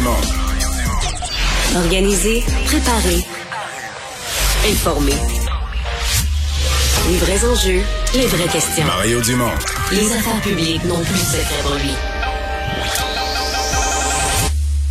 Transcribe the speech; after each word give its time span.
Dumont. 0.00 0.16
Organiser, 1.76 2.42
préparer, 2.64 3.22
informer. 4.66 5.12
Les 7.10 7.18
vrais 7.18 7.44
enjeux, 7.44 7.82
les 8.14 8.26
vraies 8.26 8.48
questions. 8.48 8.86
Mario 8.86 9.20
Dumont. 9.20 9.50
Les 9.92 10.10
affaires 10.10 10.40
publiques 10.40 10.84
n'ont 10.84 11.02
plus 11.02 11.12
de 11.12 11.18
secret 11.18 11.62
pour 11.62 11.74
lui. 11.74 11.90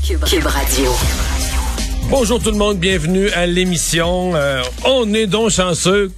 Cube, 0.05 0.23
Cube 0.25 0.45
Radio. 0.45 0.91
Bonjour 2.11 2.39
tout 2.39 2.51
le 2.51 2.57
monde, 2.57 2.77
bienvenue 2.77 3.29
à 3.31 3.47
l'émission. 3.47 4.35
Euh, 4.35 4.61
on 4.85 5.11
est 5.15 5.25
donc 5.25 5.49
chanceux 5.49 6.11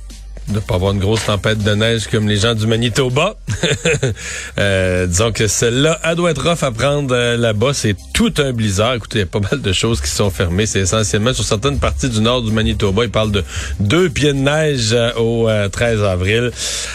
de 0.51 0.59
pas 0.59 0.75
avoir 0.75 0.91
une 0.91 0.99
grosse 0.99 1.25
tempête 1.25 1.63
de 1.63 1.71
neige 1.71 2.07
comme 2.07 2.27
les 2.27 2.37
gens 2.37 2.53
du 2.53 2.67
Manitoba. 2.67 3.35
euh, 4.59 5.07
disons 5.07 5.31
que 5.31 5.47
celle-là, 5.47 5.99
elle 6.03 6.15
doit 6.15 6.31
être 6.31 6.47
rough 6.47 6.63
à 6.63 6.71
prendre 6.71 7.15
euh, 7.15 7.37
là-bas. 7.37 7.73
C'est 7.73 7.95
tout 8.13 8.33
un 8.37 8.51
blizzard. 8.51 8.95
Écoutez, 8.95 9.19
il 9.19 9.21
y 9.21 9.23
a 9.23 9.27
pas 9.27 9.39
mal 9.39 9.61
de 9.61 9.73
choses 9.73 10.01
qui 10.01 10.09
sont 10.09 10.29
fermées. 10.29 10.65
C'est 10.65 10.79
essentiellement 10.79 11.33
sur 11.33 11.43
certaines 11.43 11.79
parties 11.79 12.09
du 12.09 12.21
nord 12.21 12.41
du 12.41 12.51
Manitoba. 12.51 13.03
Ils 13.03 13.11
parlent 13.11 13.31
de 13.31 13.43
deux 13.79 14.09
pieds 14.09 14.33
de 14.33 14.39
neige 14.39 14.89
euh, 14.93 15.13
au 15.15 15.47
13 15.69 16.03
avril. 16.03 16.51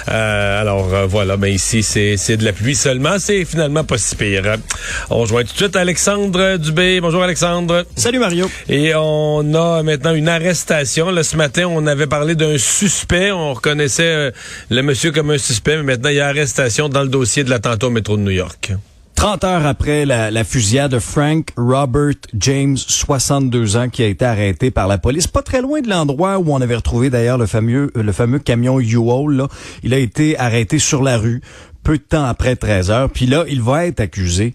alors 0.07 0.89
voilà, 1.09 1.37
mais 1.37 1.53
ici, 1.53 1.83
c'est 1.83 2.37
de 2.37 2.45
la 2.45 2.53
pluie 2.53 2.75
seulement. 2.75 3.19
C'est 3.19 3.45
finalement 3.45 3.85
pas 3.85 3.99
si 3.99 4.17
pire. 4.17 4.57
On 5.11 5.19
rejoint 5.19 5.43
tout 5.43 5.53
de 5.53 5.57
suite 5.57 5.77
Alexandre 5.77 6.57
Dubé. 6.59 7.01
Bonjour 7.01 7.23
Alexandre. 7.23 7.85
Salut 7.97 8.19
Mario. 8.19 8.51
Et 8.69 8.95
on 8.95 9.55
a 9.55 9.83
maintenant 9.83 10.15
une 10.15 10.29
arrestation. 10.29 11.11
Là, 11.11 11.23
ce 11.23 11.37
matin, 11.37 11.65
on 11.69 11.87
avait 11.87 12.07
parlé 12.07 12.35
d'un 12.35 12.59
suspect 12.59 13.17
on 13.33 13.46
reconnaissait 13.55 14.03
euh, 14.03 14.31
le 14.71 14.83
monsieur 14.83 15.13
comme 15.13 15.31
un 15.31 15.39
suspect, 15.39 15.77
mais 15.77 15.83
maintenant 15.83 16.11
il 16.11 16.17
y 16.17 16.21
a 16.21 16.29
arrestation 16.29 16.89
dans 16.89 17.03
le 17.03 17.09
dossier 17.09 17.45
de 17.45 17.51
l'attentat 17.51 17.87
au 17.87 17.91
métro 17.91 18.17
de 18.17 18.23
New 18.23 18.31
York. 18.31 18.73
30 19.17 19.45
heures 19.45 19.67
après 19.67 20.05
la, 20.05 20.45
fusillade 20.45 20.91
de 20.93 20.99
Frank 20.99 21.49
Robert 21.57 22.17
James, 22.35 22.77
62 22.77 23.77
ans, 23.77 23.89
qui 23.89 24.03
a 24.03 24.07
été 24.07 24.27
arrêté 24.27 24.71
par 24.71 24.89
la 24.89 24.99
police, 24.99 25.27
pas 25.27 25.41
très 25.41 25.63
loin 25.63 25.81
de 25.81 25.89
l'endroit 25.89 26.39
où 26.39 26.53
on 26.53 26.61
avait 26.61 26.77
retrouvé 26.77 27.09
d'ailleurs 27.09 27.39
le 27.39 27.47
fameux 27.47 27.91
le 27.95 28.13
fameux 28.13 28.39
camion 28.39 28.79
U-Haul. 28.79 29.47
Il 29.83 29.95
a 29.95 29.99
été 29.99 30.39
arrêté 30.39 30.79
sur 30.79 31.03
la 31.03 31.17
rue 31.17 31.41
peu 31.83 31.97
de 31.97 32.03
temps 32.03 32.25
après 32.25 32.57
13 32.57 32.91
heures. 32.91 33.11
Puis 33.11 33.27
là, 33.27 33.45
il 33.49 33.63
va 33.63 33.87
être 33.87 34.01
accusé 34.01 34.53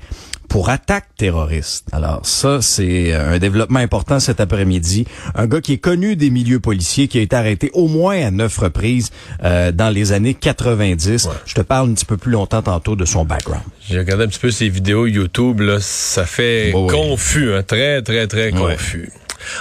pour 0.51 0.69
attaque 0.69 1.05
terroriste. 1.17 1.87
Alors 1.93 2.25
ça, 2.25 2.61
c'est 2.61 3.13
un 3.13 3.39
développement 3.39 3.79
important 3.79 4.19
cet 4.19 4.41
après-midi. 4.41 5.05
Un 5.33 5.47
gars 5.47 5.61
qui 5.61 5.73
est 5.73 5.77
connu 5.77 6.17
des 6.17 6.29
milieux 6.29 6.59
policiers, 6.59 7.07
qui 7.07 7.19
a 7.19 7.21
été 7.21 7.37
arrêté 7.37 7.71
au 7.73 7.87
moins 7.87 8.21
à 8.21 8.31
neuf 8.31 8.57
reprises 8.57 9.11
euh, 9.45 9.71
dans 9.71 9.89
les 9.89 10.11
années 10.11 10.33
90. 10.33 11.29
Je 11.45 11.53
te 11.53 11.61
parle 11.61 11.91
un 11.91 11.93
petit 11.93 12.03
peu 12.03 12.17
plus 12.17 12.33
longtemps 12.33 12.61
tantôt 12.61 12.97
de 12.97 13.05
son 13.05 13.23
background. 13.23 13.63
J'ai 13.89 13.99
regardé 13.99 14.25
un 14.25 14.27
petit 14.27 14.39
peu 14.39 14.51
ses 14.51 14.67
vidéos 14.67 15.05
YouTube. 15.05 15.61
Là, 15.61 15.77
ça 15.79 16.25
fait 16.25 16.73
confus, 16.73 17.53
hein, 17.53 17.63
très, 17.63 18.01
très, 18.01 18.27
très 18.27 18.51
confus. 18.51 19.09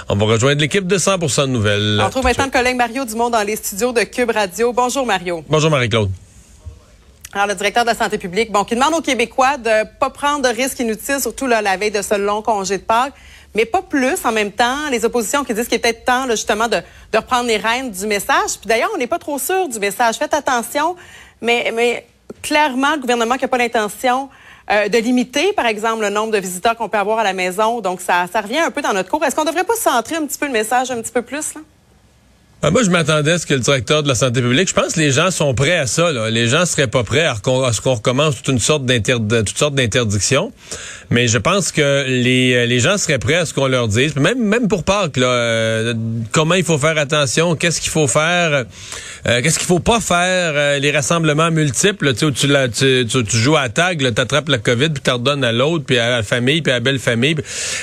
On 0.09 0.15
va 0.17 0.25
rejoindre 0.25 0.59
l'équipe 0.59 0.85
de 0.85 0.97
100% 0.97 1.43
de 1.43 1.47
nouvelles. 1.47 1.99
On 2.01 2.05
retrouve 2.05 2.25
maintenant 2.25 2.45
le 2.45 2.51
collègue 2.51 2.75
Mario 2.75 3.05
Dumont 3.05 3.29
dans 3.29 3.43
les 3.43 3.55
studios 3.55 3.93
de 3.93 4.01
Cube 4.01 4.31
Radio. 4.31 4.73
Bonjour 4.73 5.05
Mario. 5.05 5.41
Bonjour 5.47 5.71
Marie-Claude. 5.71 6.11
Alors, 7.33 7.47
le 7.47 7.55
directeur 7.55 7.85
de 7.85 7.89
la 7.89 7.95
santé 7.95 8.17
publique, 8.17 8.51
bon, 8.51 8.65
qui 8.65 8.75
demande 8.75 8.93
aux 8.93 9.01
Québécois 9.01 9.55
de 9.55 9.85
pas 9.99 10.09
prendre 10.09 10.41
de 10.41 10.53
risques 10.53 10.79
inutiles, 10.79 11.21
surtout 11.21 11.47
là, 11.47 11.61
la 11.61 11.77
veille 11.77 11.91
de 11.91 12.01
ce 12.01 12.15
long 12.15 12.41
congé 12.41 12.77
de 12.77 12.83
Pâques, 12.83 13.13
mais 13.55 13.63
pas 13.63 13.81
plus 13.81 14.25
en 14.25 14.33
même 14.33 14.51
temps. 14.51 14.89
Les 14.89 15.05
oppositions 15.05 15.45
qui 15.45 15.53
disent 15.53 15.67
qu'il 15.67 15.75
est 15.75 15.79
peut-être 15.79 16.03
temps, 16.03 16.29
justement, 16.29 16.67
de, 16.67 16.81
de 17.11 17.17
reprendre 17.17 17.47
les 17.47 17.55
rênes 17.55 17.89
du 17.89 18.05
message. 18.05 18.57
Puis 18.59 18.67
d'ailleurs, 18.67 18.89
on 18.93 18.97
n'est 18.97 19.07
pas 19.07 19.19
trop 19.19 19.39
sûr 19.39 19.69
du 19.69 19.79
message. 19.79 20.17
Faites 20.17 20.33
attention, 20.33 20.97
mais, 21.39 21.71
mais 21.73 22.05
clairement, 22.41 22.95
le 22.95 22.99
gouvernement 22.99 23.35
qui 23.35 23.43
n'a 23.43 23.47
pas 23.47 23.57
l'intention 23.57 24.29
euh, 24.69 24.89
de 24.89 24.97
limiter, 24.97 25.53
par 25.53 25.67
exemple, 25.67 26.01
le 26.01 26.09
nombre 26.09 26.33
de 26.33 26.37
visiteurs 26.37 26.75
qu'on 26.75 26.89
peut 26.89 26.97
avoir 26.97 27.19
à 27.19 27.23
la 27.23 27.33
maison. 27.33 27.79
Donc, 27.79 28.01
ça, 28.01 28.25
ça 28.31 28.41
revient 28.41 28.59
un 28.59 28.71
peu 28.71 28.81
dans 28.81 28.91
notre 28.91 29.09
cours. 29.09 29.23
Est-ce 29.23 29.37
qu'on 29.37 29.45
devrait 29.45 29.63
pas 29.63 29.75
centrer 29.75 30.17
un 30.17 30.25
petit 30.25 30.37
peu 30.37 30.47
le 30.47 30.51
message 30.51 30.91
un 30.91 31.01
petit 31.01 31.13
peu 31.13 31.21
plus, 31.21 31.53
là? 31.53 31.61
Ah, 32.63 32.69
moi, 32.69 32.83
je 32.83 32.91
m'attendais 32.91 33.31
à 33.31 33.37
ce 33.39 33.47
que 33.47 33.55
le 33.55 33.59
directeur 33.59 34.03
de 34.03 34.07
la 34.07 34.13
santé 34.13 34.39
publique, 34.39 34.69
je 34.69 34.75
pense 34.75 34.93
que 34.93 34.99
les 34.99 35.09
gens 35.09 35.31
sont 35.31 35.55
prêts 35.55 35.77
à 35.77 35.87
ça. 35.87 36.11
Là. 36.11 36.29
Les 36.29 36.47
gens 36.47 36.67
seraient 36.67 36.85
pas 36.85 37.03
prêts 37.03 37.25
à, 37.25 37.35
ce 37.35 37.81
qu'on 37.81 37.95
recommence 37.95 38.35
toute 38.35 38.49
une 38.49 38.59
sorte 38.59 38.83
toutes 38.85 39.57
sortes 39.57 39.73
d'interdictions. 39.73 40.51
Mais 41.09 41.27
je 41.27 41.39
pense 41.39 41.71
que 41.71 42.05
les, 42.07 42.67
les 42.67 42.79
gens 42.79 42.99
seraient 42.99 43.17
prêts 43.17 43.33
à 43.33 43.47
ce 43.47 43.55
qu'on 43.55 43.65
leur 43.65 43.87
dise. 43.87 44.15
Même 44.15 44.37
même 44.51 44.67
pour 44.67 44.83
Pâques, 44.83 45.17
là, 45.17 45.27
euh, 45.27 45.93
comment 46.31 46.53
il 46.53 46.63
faut 46.63 46.77
faire 46.77 46.97
attention, 46.99 47.55
qu'est-ce 47.55 47.81
qu'il 47.81 47.89
faut 47.89 48.07
faire, 48.07 48.65
euh, 49.27 49.41
qu'est-ce 49.41 49.57
qu'il 49.57 49.67
faut 49.67 49.79
pas 49.79 49.99
faire, 49.99 50.53
euh, 50.55 50.77
les 50.77 50.91
rassemblements 50.91 51.49
multiples, 51.49 52.13
tu, 52.13 52.25
où 52.25 52.31
tu, 52.31 52.47
tu, 53.07 53.37
joues 53.37 53.57
à 53.57 53.69
tag, 53.69 54.13
tu 54.13 54.21
attrapes 54.21 54.49
la 54.49 54.57
COVID, 54.59 54.89
puis 54.89 55.01
tu 55.03 55.09
redonnes 55.09 55.43
à 55.43 55.51
l'autre, 55.51 55.85
puis 55.85 55.97
à 55.97 56.09
la 56.09 56.23
famille, 56.23 56.61
puis 56.61 56.71
à 56.71 56.75
la 56.75 56.79
belle 56.79 56.99
famille. 56.99 57.35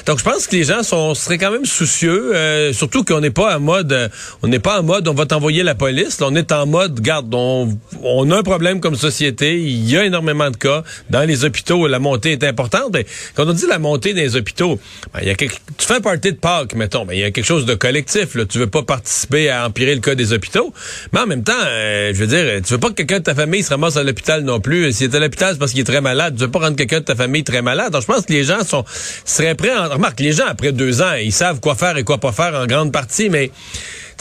Donc, 0.06 0.18
je 0.18 0.24
pense 0.24 0.46
que 0.46 0.54
les 0.54 0.64
gens 0.64 0.82
sont 0.82 1.14
seraient 1.14 1.38
quand 1.38 1.50
même 1.50 1.64
soucieux, 1.64 2.32
surtout 2.72 3.02
qu'on 3.02 3.20
n'est 3.20 3.30
pas 3.30 3.56
en 3.56 3.60
mode, 3.60 4.10
on 4.42 4.48
n'est 4.48 4.58
pas 4.58 4.67
en 4.76 4.82
mode 4.82 5.08
on 5.08 5.14
va 5.14 5.26
t'envoyer 5.26 5.62
la 5.62 5.74
police. 5.74 6.18
on 6.20 6.34
est 6.34 6.52
en 6.52 6.66
mode, 6.66 7.00
garde, 7.00 7.32
on, 7.34 8.30
a 8.30 8.36
un 8.36 8.42
problème 8.42 8.80
comme 8.80 8.94
société. 8.94 9.58
Il 9.58 9.88
y 9.90 9.96
a 9.96 10.04
énormément 10.04 10.50
de 10.50 10.56
cas. 10.56 10.82
Dans 11.10 11.22
les 11.22 11.44
hôpitaux, 11.44 11.86
la 11.86 11.98
montée 11.98 12.32
est 12.32 12.44
importante. 12.44 12.90
Mais 12.92 13.06
quand 13.34 13.46
on 13.46 13.52
dit 13.52 13.66
la 13.66 13.78
montée 13.78 14.14
des 14.14 14.36
hôpitaux, 14.36 14.78
ben, 15.12 15.20
y 15.22 15.30
a 15.30 15.34
tu 15.34 15.48
fais 15.78 15.94
un 15.94 16.00
party 16.00 16.32
de 16.32 16.36
Pâques, 16.36 16.74
mettons, 16.74 17.04
ben, 17.04 17.14
il 17.14 17.20
y 17.20 17.24
a 17.24 17.30
quelque 17.30 17.44
chose 17.44 17.66
de 17.66 17.74
collectif. 17.74 18.34
Là. 18.34 18.44
Tu 18.44 18.58
veux 18.58 18.66
pas 18.66 18.82
participer 18.82 19.50
à 19.50 19.66
empirer 19.66 19.94
le 19.94 20.00
cas 20.00 20.14
des 20.14 20.32
hôpitaux. 20.32 20.72
Mais 21.12 21.20
en 21.20 21.26
même 21.26 21.44
temps, 21.44 21.52
euh, 21.66 22.12
je 22.12 22.18
veux 22.18 22.26
dire, 22.26 22.60
tu 22.64 22.72
veux 22.72 22.80
pas 22.80 22.90
que 22.90 22.94
quelqu'un 22.94 23.18
de 23.18 23.24
ta 23.24 23.34
famille 23.34 23.62
se 23.62 23.70
ramasse 23.70 23.96
à 23.96 24.02
l'hôpital 24.02 24.42
non 24.42 24.60
plus. 24.60 24.92
S'il 24.92 25.10
est 25.10 25.16
à 25.16 25.20
l'hôpital, 25.20 25.52
c'est 25.52 25.58
parce 25.58 25.72
qu'il 25.72 25.80
est 25.80 25.84
très 25.84 26.00
malade. 26.00 26.34
Tu 26.36 26.42
veux 26.42 26.50
pas 26.50 26.60
rendre 26.60 26.76
quelqu'un 26.76 27.00
de 27.00 27.04
ta 27.04 27.14
famille 27.14 27.44
très 27.44 27.62
malade. 27.62 27.92
Donc, 27.92 28.02
je 28.02 28.06
pense 28.06 28.26
que 28.26 28.32
les 28.32 28.44
gens 28.44 28.64
sont 28.64 28.84
seraient 29.24 29.54
prêts. 29.54 29.74
Remarque, 29.76 30.20
les 30.20 30.32
gens, 30.32 30.46
après 30.46 30.72
deux 30.72 31.02
ans, 31.02 31.14
ils 31.14 31.32
savent 31.32 31.60
quoi 31.60 31.74
faire 31.74 31.96
et 31.96 32.04
quoi 32.04 32.18
pas 32.18 32.32
faire 32.32 32.54
en 32.54 32.66
grande 32.66 32.92
partie, 32.92 33.28
mais 33.28 33.50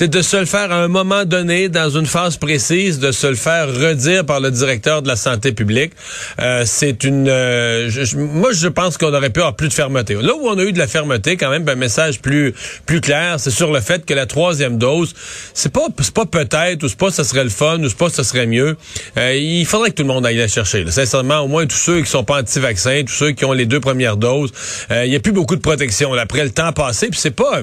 de 0.06 0.22
se 0.22 0.38
le 0.38 0.46
faire 0.46 0.72
à 0.72 0.76
un 0.76 0.88
moment 0.88 1.26
donné, 1.26 1.70
dans 1.70 1.90
une 1.90 2.06
phase 2.06 2.38
précise, 2.38 3.00
de 3.00 3.12
se 3.12 3.26
le 3.28 3.36
faire 3.36 3.68
redire 3.68 4.26
par 4.26 4.40
le 4.40 4.52
directeur 4.52 5.02
de 5.02 5.08
la 5.08 5.16
santé 5.16 5.52
publique. 5.52 5.94
Euh, 6.40 6.64
c'est 6.66 7.04
une... 7.04 7.28
Euh, 7.28 7.90
moi, 8.16 8.52
je 8.52 8.68
pense 8.68 8.98
qu'on 8.98 9.14
aurait 9.14 9.32
pu 9.32 9.40
avoir 9.40 9.56
plus 9.56 9.70
de 9.70 9.74
fermeté. 9.74 10.14
Là 10.14 10.34
où 10.36 10.48
on 10.48 10.58
a 10.60 10.64
eu 10.64 10.72
de 10.72 10.78
la 10.78 10.88
fermeté, 10.88 11.36
quand 11.36 11.50
même, 11.50 11.68
un 11.68 11.76
message 11.76 12.22
plus 12.22 12.54
plus 12.86 13.02
clair, 13.02 13.40
c'est 13.40 13.52
sur 13.52 13.72
le 13.72 13.82
fait 13.82 14.06
que 14.06 14.14
la 14.14 14.26
troisième 14.26 14.78
dose, 14.78 15.14
c'est 15.54 15.72
pas 15.72 15.88
c'est 16.00 16.14
pas 16.14 16.26
peut-être, 16.26 16.84
ou 16.84 16.88
c'est 16.88 16.98
pas 16.98 17.12
ça 17.12 17.24
serait 17.24 17.44
le 17.44 17.50
fun, 17.50 17.80
ou 17.80 17.90
c'est 17.90 17.98
pas 17.98 18.10
ça 18.10 18.24
serait 18.24 18.48
mieux. 18.48 18.78
Euh, 19.18 19.36
il 19.36 19.66
faudrait 19.66 19.90
que 19.90 19.96
tout 19.96 20.04
le 20.04 20.08
monde 20.10 20.26
aille 20.26 20.38
la 20.38 20.48
chercher. 20.48 20.84
Là. 20.84 20.92
Sincèrement, 20.92 21.40
au 21.40 21.48
moins 21.48 21.66
tous 21.66 21.76
ceux 21.76 22.02
qui 22.02 22.10
sont 22.10 22.24
pas 22.24 22.40
anti-vaccins, 22.40 23.04
tous 23.06 23.14
ceux 23.14 23.32
qui 23.32 23.46
ont 23.46 23.54
les 23.54 23.66
deux 23.66 23.80
premières 23.80 24.18
doses, 24.18 24.52
il 24.90 25.12
y 25.12 25.16
a 25.16 25.20
plus 25.20 25.32
beaucoup 25.34 25.56
de 25.56 25.62
protection. 25.62 26.14
Là, 26.14 26.22
après 26.22 26.44
le 26.44 26.52
temps 26.52 26.72
passé, 26.72 27.08
puis 27.08 27.20
c'est 27.20 27.32
pas 27.32 27.62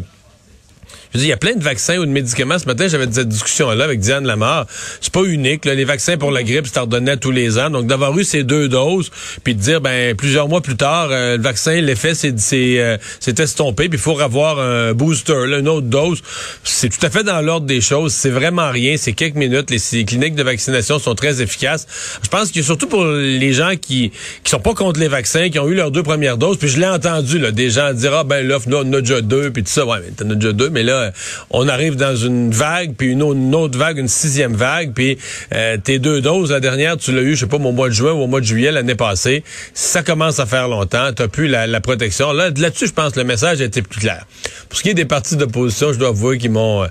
il 1.15 1.27
y 1.27 1.33
a 1.33 1.37
plein 1.37 1.55
de 1.55 1.63
vaccins 1.63 1.99
ou 1.99 2.07
de 2.07 2.11
médicaments. 2.11 2.59
Ce 2.59 2.67
matin, 2.67 2.89
j'avais 2.89 3.07
cette 3.11 3.29
discussion-là 3.29 3.85
avec 3.85 4.01
Diane 4.01 4.27
Lamar. 4.27 4.67
C'est 5.01 5.13
pas 5.13 5.23
unique. 5.23 5.65
Les 5.65 5.85
vaccins 5.85 6.17
pour 6.17 6.33
la 6.33 6.43
grippe, 6.43 6.67
c'est 6.67 6.79
ordonné 6.79 7.17
tous 7.17 7.31
les 7.31 7.57
ans. 7.59 7.71
Donc, 7.71 7.87
d'avoir 7.87 8.19
eu 8.19 8.25
ces 8.25 8.43
deux 8.43 8.69
doses, 8.69 9.11
puis 9.45 9.55
de 9.55 9.61
dire, 9.61 9.81
ben 9.81 10.17
plusieurs 10.17 10.49
mois 10.49 10.61
plus 10.61 10.77
tard, 10.77 11.09
euh, 11.11 11.37
le 11.37 11.43
vaccin, 11.43 11.81
l'effet 11.81 12.15
c'est 12.15 12.35
euh, 12.81 12.97
estompé, 13.39 13.89
puis 13.89 13.99
il 13.99 14.03
faut 14.03 14.19
avoir 14.19 14.59
un 14.59 14.93
booster, 14.93 15.35
une 15.47 15.69
autre 15.69 15.87
dose. 15.87 16.21
C'est 16.65 16.89
tout 16.89 17.05
à 17.07 17.11
fait 17.11 17.23
dans 17.23 17.41
l'ordre 17.41 17.67
des 17.67 17.81
choses. 17.81 18.13
C'est 18.13 18.31
vraiment 18.31 18.71
rien. 18.71 18.97
C'est 18.97 19.13
quelques 19.13 19.37
minutes. 19.37 19.71
Les, 19.71 20.05
cliniques 20.05 20.35
de 20.35 20.43
vaccination 20.43 20.99
sont 20.99 21.15
très 21.15 21.41
efficaces. 21.41 21.87
Je 22.23 22.29
pense 22.29 22.51
que 22.51 22.61
surtout 22.61 22.89
pour 22.89 23.05
les 23.05 23.53
gens 23.53 23.73
qui 23.81 24.11
qui 24.43 24.51
sont 24.51 24.61
pas 24.61 24.75
contre 24.75 24.99
les 24.99 25.09
vaccins, 25.09 25.49
qui 25.49 25.59
ont 25.59 25.69
eu 25.69 25.75
leurs 25.75 25.91
deux 25.91 26.03
premières 26.03 26.39
doses, 26.39 26.59
puis 26.59 26.69
je 26.69 26.81
l'ai 26.81 26.89
entendu, 26.89 27.39
là, 27.39 27.53
des 27.53 27.71
gens 27.71 27.93
dire, 27.93 28.15
ah 28.15 28.25
ben 28.25 28.47
là, 28.47 28.59
on 28.67 28.93
a 28.93 29.01
déjà 29.01 29.21
deux, 29.21 29.51
puis 29.51 29.63
tout 29.63 29.71
ça. 29.71 29.87
Ouais, 29.87 29.99
mais 30.05 30.11
t'en 30.11 30.29
as 30.31 30.35
déjà 30.35 30.53
deux, 30.53 30.71
mais 30.71 30.83
là, 30.83 31.04
on 31.51 31.69
arrive 31.69 31.97
dans 31.97 32.17
une 32.17 32.51
vague, 32.51 32.95
puis 32.97 33.09
une 33.09 33.23
autre, 33.23 33.79
vague, 33.79 33.99
une 33.99 34.09
sixième 34.09 34.55
vague, 34.55 34.93
puis 34.93 35.19
euh, 35.55 35.77
tes 35.77 35.99
deux 35.99 36.21
doses, 36.21 36.51
la 36.51 36.61
dernière, 36.61 36.97
tu 36.97 37.13
l'as 37.13 37.23
eu, 37.23 37.35
je 37.35 37.41
sais 37.41 37.47
pas, 37.47 37.57
au 37.57 37.73
mois 37.73 37.89
de 37.89 37.95
juin 37.95 38.13
ou 38.13 38.23
au 38.23 38.27
mois 38.27 38.41
de 38.41 38.47
juillet 38.47 38.73
l'année 38.73 38.95
passée. 38.95 39.45
Ça 39.73 40.03
commence 40.03 40.41
à 40.41 40.47
faire 40.47 40.69
longtemps, 40.69 41.11
t'as 41.15 41.29
plus 41.29 41.49
la, 41.49 41.81
protection. 41.81 42.33
Là, 42.33 42.51
là-dessus, 42.57 42.87
je 42.87 42.93
pense 42.93 43.13
que 43.13 43.21
le 43.21 43.27
message 43.27 43.61
a 43.61 43.65
été 43.65 43.83
plus 43.83 44.01
clair. 44.01 44.27
Pour 44.69 44.79
ce 44.79 44.83
qui 44.83 44.91
est 44.91 44.95
des 44.95 45.05
partis 45.05 45.37
d'opposition, 45.37 45.93
je 45.93 45.99
dois 45.99 46.09
avouer 46.09 46.39
qu'ils 46.39 46.51
m'ont... 46.51 46.85
Euh, 46.85 46.89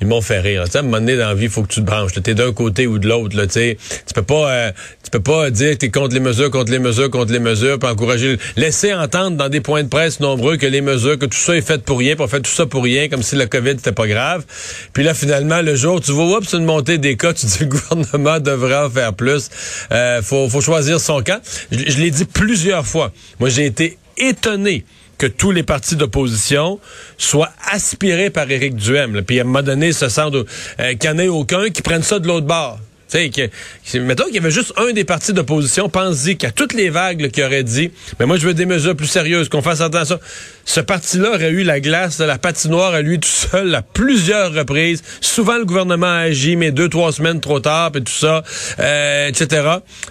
ils 0.00 0.06
m'ont 0.06 0.20
fait 0.20 0.40
rire. 0.40 0.64
Tu 0.64 0.72
sais, 0.72 0.78
à 0.78 0.82
dans 0.82 1.00
la 1.00 1.34
vie, 1.34 1.44
il 1.44 1.50
faut 1.50 1.62
que 1.62 1.72
tu 1.72 1.80
te 1.80 1.86
branches. 1.86 2.12
Tu 2.12 2.30
es 2.30 2.34
d'un 2.34 2.52
côté 2.52 2.86
ou 2.86 2.98
de 2.98 3.08
l'autre. 3.08 3.36
Tu 3.44 3.50
sais, 3.50 3.76
tu 4.06 4.14
peux 4.14 4.22
pas, 4.22 4.50
euh, 4.50 4.72
tu 5.02 5.10
peux 5.10 5.20
pas 5.20 5.50
dire 5.50 5.72
que 5.72 5.76
tu 5.76 5.86
es 5.86 5.90
contre 5.90 6.14
les 6.14 6.20
mesures, 6.20 6.50
contre 6.50 6.72
les 6.72 6.78
mesures, 6.78 7.10
contre 7.10 7.32
les 7.32 7.38
mesures, 7.38 7.78
puis 7.78 7.88
encourager. 7.88 8.38
Laisser 8.56 8.94
entendre 8.94 9.36
dans 9.36 9.48
des 9.48 9.60
points 9.60 9.82
de 9.82 9.88
presse 9.88 10.20
nombreux 10.20 10.56
que 10.56 10.66
les 10.66 10.80
mesures, 10.80 11.18
que 11.18 11.26
tout 11.26 11.38
ça 11.38 11.56
est 11.56 11.62
fait 11.62 11.82
pour 11.82 11.98
rien, 11.98 12.16
pour 12.16 12.30
fait 12.30 12.40
tout 12.40 12.50
ça 12.50 12.66
pour 12.66 12.82
rien, 12.82 13.08
comme 13.08 13.22
si 13.22 13.36
la 13.36 13.46
COVID 13.46 13.74
c'était 13.76 13.92
pas 13.92 14.06
grave. 14.06 14.44
Puis 14.92 15.04
là, 15.04 15.14
finalement, 15.14 15.60
le 15.60 15.74
jour, 15.74 16.00
tu 16.00 16.12
vois, 16.12 16.40
c'est 16.46 16.56
une 16.56 16.64
montée 16.64 16.98
des 16.98 17.16
cas. 17.16 17.32
Tu 17.32 17.46
dis 17.46 17.58
le 17.60 17.66
gouvernement 17.66 18.40
devrait 18.40 18.76
en 18.76 18.90
faire 18.90 19.14
plus. 19.14 19.50
Euh, 19.92 20.22
faut, 20.22 20.48
faut 20.48 20.60
choisir 20.60 21.00
son 21.00 21.22
camp. 21.22 21.40
je 21.70 21.98
l'ai 21.98 22.10
dit 22.10 22.24
plusieurs 22.24 22.86
fois. 22.86 23.12
Moi, 23.38 23.48
j'ai 23.48 23.66
été 23.66 23.98
étonné 24.16 24.84
que 25.20 25.26
tous 25.26 25.50
les 25.50 25.62
partis 25.62 25.96
d'opposition 25.96 26.80
soient 27.18 27.52
aspirés 27.70 28.30
par 28.30 28.50
Éric 28.50 28.74
Duhem. 28.74 29.22
Puis 29.22 29.38
à 29.38 29.42
un 29.42 29.44
moment 29.44 29.62
donné, 29.62 29.92
ce 29.92 30.08
sent 30.08 30.22
euh, 30.32 30.94
qu'il 30.94 31.10
n'y 31.10 31.16
en 31.16 31.18
ait 31.18 31.28
aucun 31.28 31.68
qui 31.68 31.82
prenne 31.82 32.02
ça 32.02 32.18
de 32.18 32.26
l'autre 32.26 32.46
bord. 32.46 32.78
Sais, 33.10 33.30
que, 33.30 33.98
mettons 33.98 34.24
qu'il 34.24 34.36
y 34.36 34.38
avait 34.38 34.50
juste 34.50 34.72
un 34.76 34.92
des 34.92 35.04
partis 35.04 35.32
d'opposition, 35.32 35.88
pense-y 35.88 36.36
qu'à 36.36 36.50
toutes 36.50 36.72
les 36.72 36.90
vagues 36.90 37.30
qui 37.30 37.42
aurait 37.42 37.64
dit, 37.64 37.90
mais 38.18 38.26
moi 38.26 38.36
je 38.36 38.46
veux 38.46 38.54
des 38.54 38.66
mesures 38.66 38.96
plus 38.96 39.06
sérieuses, 39.06 39.48
qu'on 39.48 39.62
fasse 39.62 39.80
attention. 39.80 40.18
Ce 40.64 40.80
parti-là 40.80 41.30
aurait 41.30 41.50
eu 41.50 41.64
la 41.64 41.80
glace, 41.80 42.20
la 42.20 42.38
patinoire 42.38 42.94
à 42.94 43.02
lui 43.02 43.18
tout 43.18 43.28
seul 43.28 43.74
à 43.74 43.82
plusieurs 43.82 44.52
reprises. 44.52 45.02
Souvent 45.20 45.58
le 45.58 45.64
gouvernement 45.64 46.06
a 46.06 46.18
agi, 46.20 46.54
mais 46.56 46.70
deux, 46.70 46.88
trois 46.88 47.12
semaines 47.12 47.40
trop 47.40 47.60
tard, 47.60 47.90
et 47.96 48.02
tout 48.02 48.12
ça, 48.12 48.44
euh, 48.78 49.28
etc. 49.28 49.62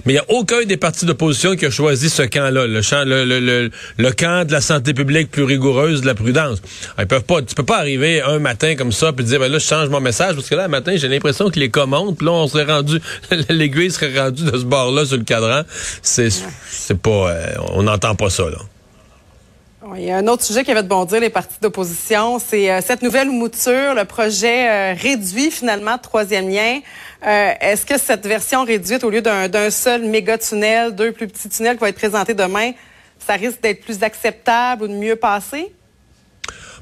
Mais 0.06 0.14
il 0.14 0.16
n'y 0.16 0.20
a 0.20 0.26
aucun 0.30 0.64
des 0.66 0.78
partis 0.78 1.06
d'opposition 1.06 1.56
qui 1.56 1.66
a 1.66 1.70
choisi 1.70 2.10
ce 2.10 2.24
camp-là, 2.24 2.68
le, 2.68 2.82
champ, 2.82 3.04
le, 3.06 3.24
le, 3.24 3.70
le, 3.98 4.12
camp 4.12 4.46
de 4.46 4.52
la 4.52 4.62
santé 4.62 4.94
publique 4.94 5.32
plus 5.32 5.44
rigoureuse, 5.44 6.02
de 6.02 6.08
la 6.08 6.16
prudence. 6.16 6.62
Ils 6.98 7.08
peuvent 7.08 7.24
pas, 7.24 7.42
tu 7.42 7.56
peux 7.56 7.64
pas 7.64 7.78
arriver 7.78 8.22
un 8.22 8.40
matin 8.40 8.76
comme 8.76 8.92
ça 8.92 9.14
puis 9.14 9.24
dire, 9.24 9.40
ben 9.40 9.52
là, 9.52 9.60
je 9.60 9.66
change 9.66 9.90
mon 9.90 10.02
message, 10.02 10.36
parce 10.36 10.50
que 10.50 10.56
là, 10.56 10.66
un 10.66 10.70
matin, 10.70 10.94
j'ai 10.96 11.08
l'impression 11.08 11.50
que 11.50 11.60
les 11.60 11.70
commandes, 11.70 12.18
puis 12.18 12.26
là, 12.26 12.34
on 12.34 12.48
serait 12.48 12.66
rendu, 12.66 12.89
l'aiguille 13.50 13.92
serait 13.92 14.18
rendue 14.20 14.44
de 14.44 14.58
ce 14.58 14.64
bord-là 14.64 15.06
sur 15.06 15.18
le 15.18 15.24
cadran. 15.24 15.62
C'est, 16.02 16.30
c'est 16.70 16.98
pas, 16.98 17.32
euh, 17.32 17.56
on 17.74 17.84
n'entend 17.84 18.16
pas 18.16 18.30
ça, 18.30 18.44
là. 18.44 18.58
Il 19.96 20.04
y 20.04 20.12
a 20.12 20.18
un 20.18 20.28
autre 20.28 20.44
sujet 20.44 20.64
qui 20.64 20.72
avait 20.72 20.84
de 20.84 20.88
bondir 20.88 21.20
les 21.20 21.30
partis 21.30 21.56
d'opposition, 21.62 22.38
c'est 22.38 22.70
euh, 22.70 22.80
cette 22.86 23.02
nouvelle 23.02 23.30
mouture, 23.30 23.96
le 23.96 24.04
projet 24.04 24.70
euh, 24.70 24.94
réduit 24.94 25.50
finalement 25.52 25.98
troisième 25.98 26.50
lien. 26.50 26.80
Est-ce 27.22 27.86
que 27.86 27.98
cette 27.98 28.26
version 28.26 28.64
réduite, 28.64 29.04
au 29.04 29.10
lieu 29.10 29.22
d'un 29.22 29.70
seul 29.70 30.06
méga 30.06 30.38
tunnel, 30.38 30.96
deux 30.96 31.12
plus 31.12 31.28
petits 31.28 31.50
tunnels 31.50 31.76
qui 31.76 31.82
vont 31.82 31.88
être 31.88 31.96
présentés 31.98 32.34
demain, 32.34 32.72
ça 33.26 33.34
risque 33.34 33.62
d'être 33.62 33.82
plus 33.82 34.04
acceptable 34.04 34.84
ou 34.84 34.88
de 34.88 34.94
mieux 34.94 35.18
passer? 35.18 35.74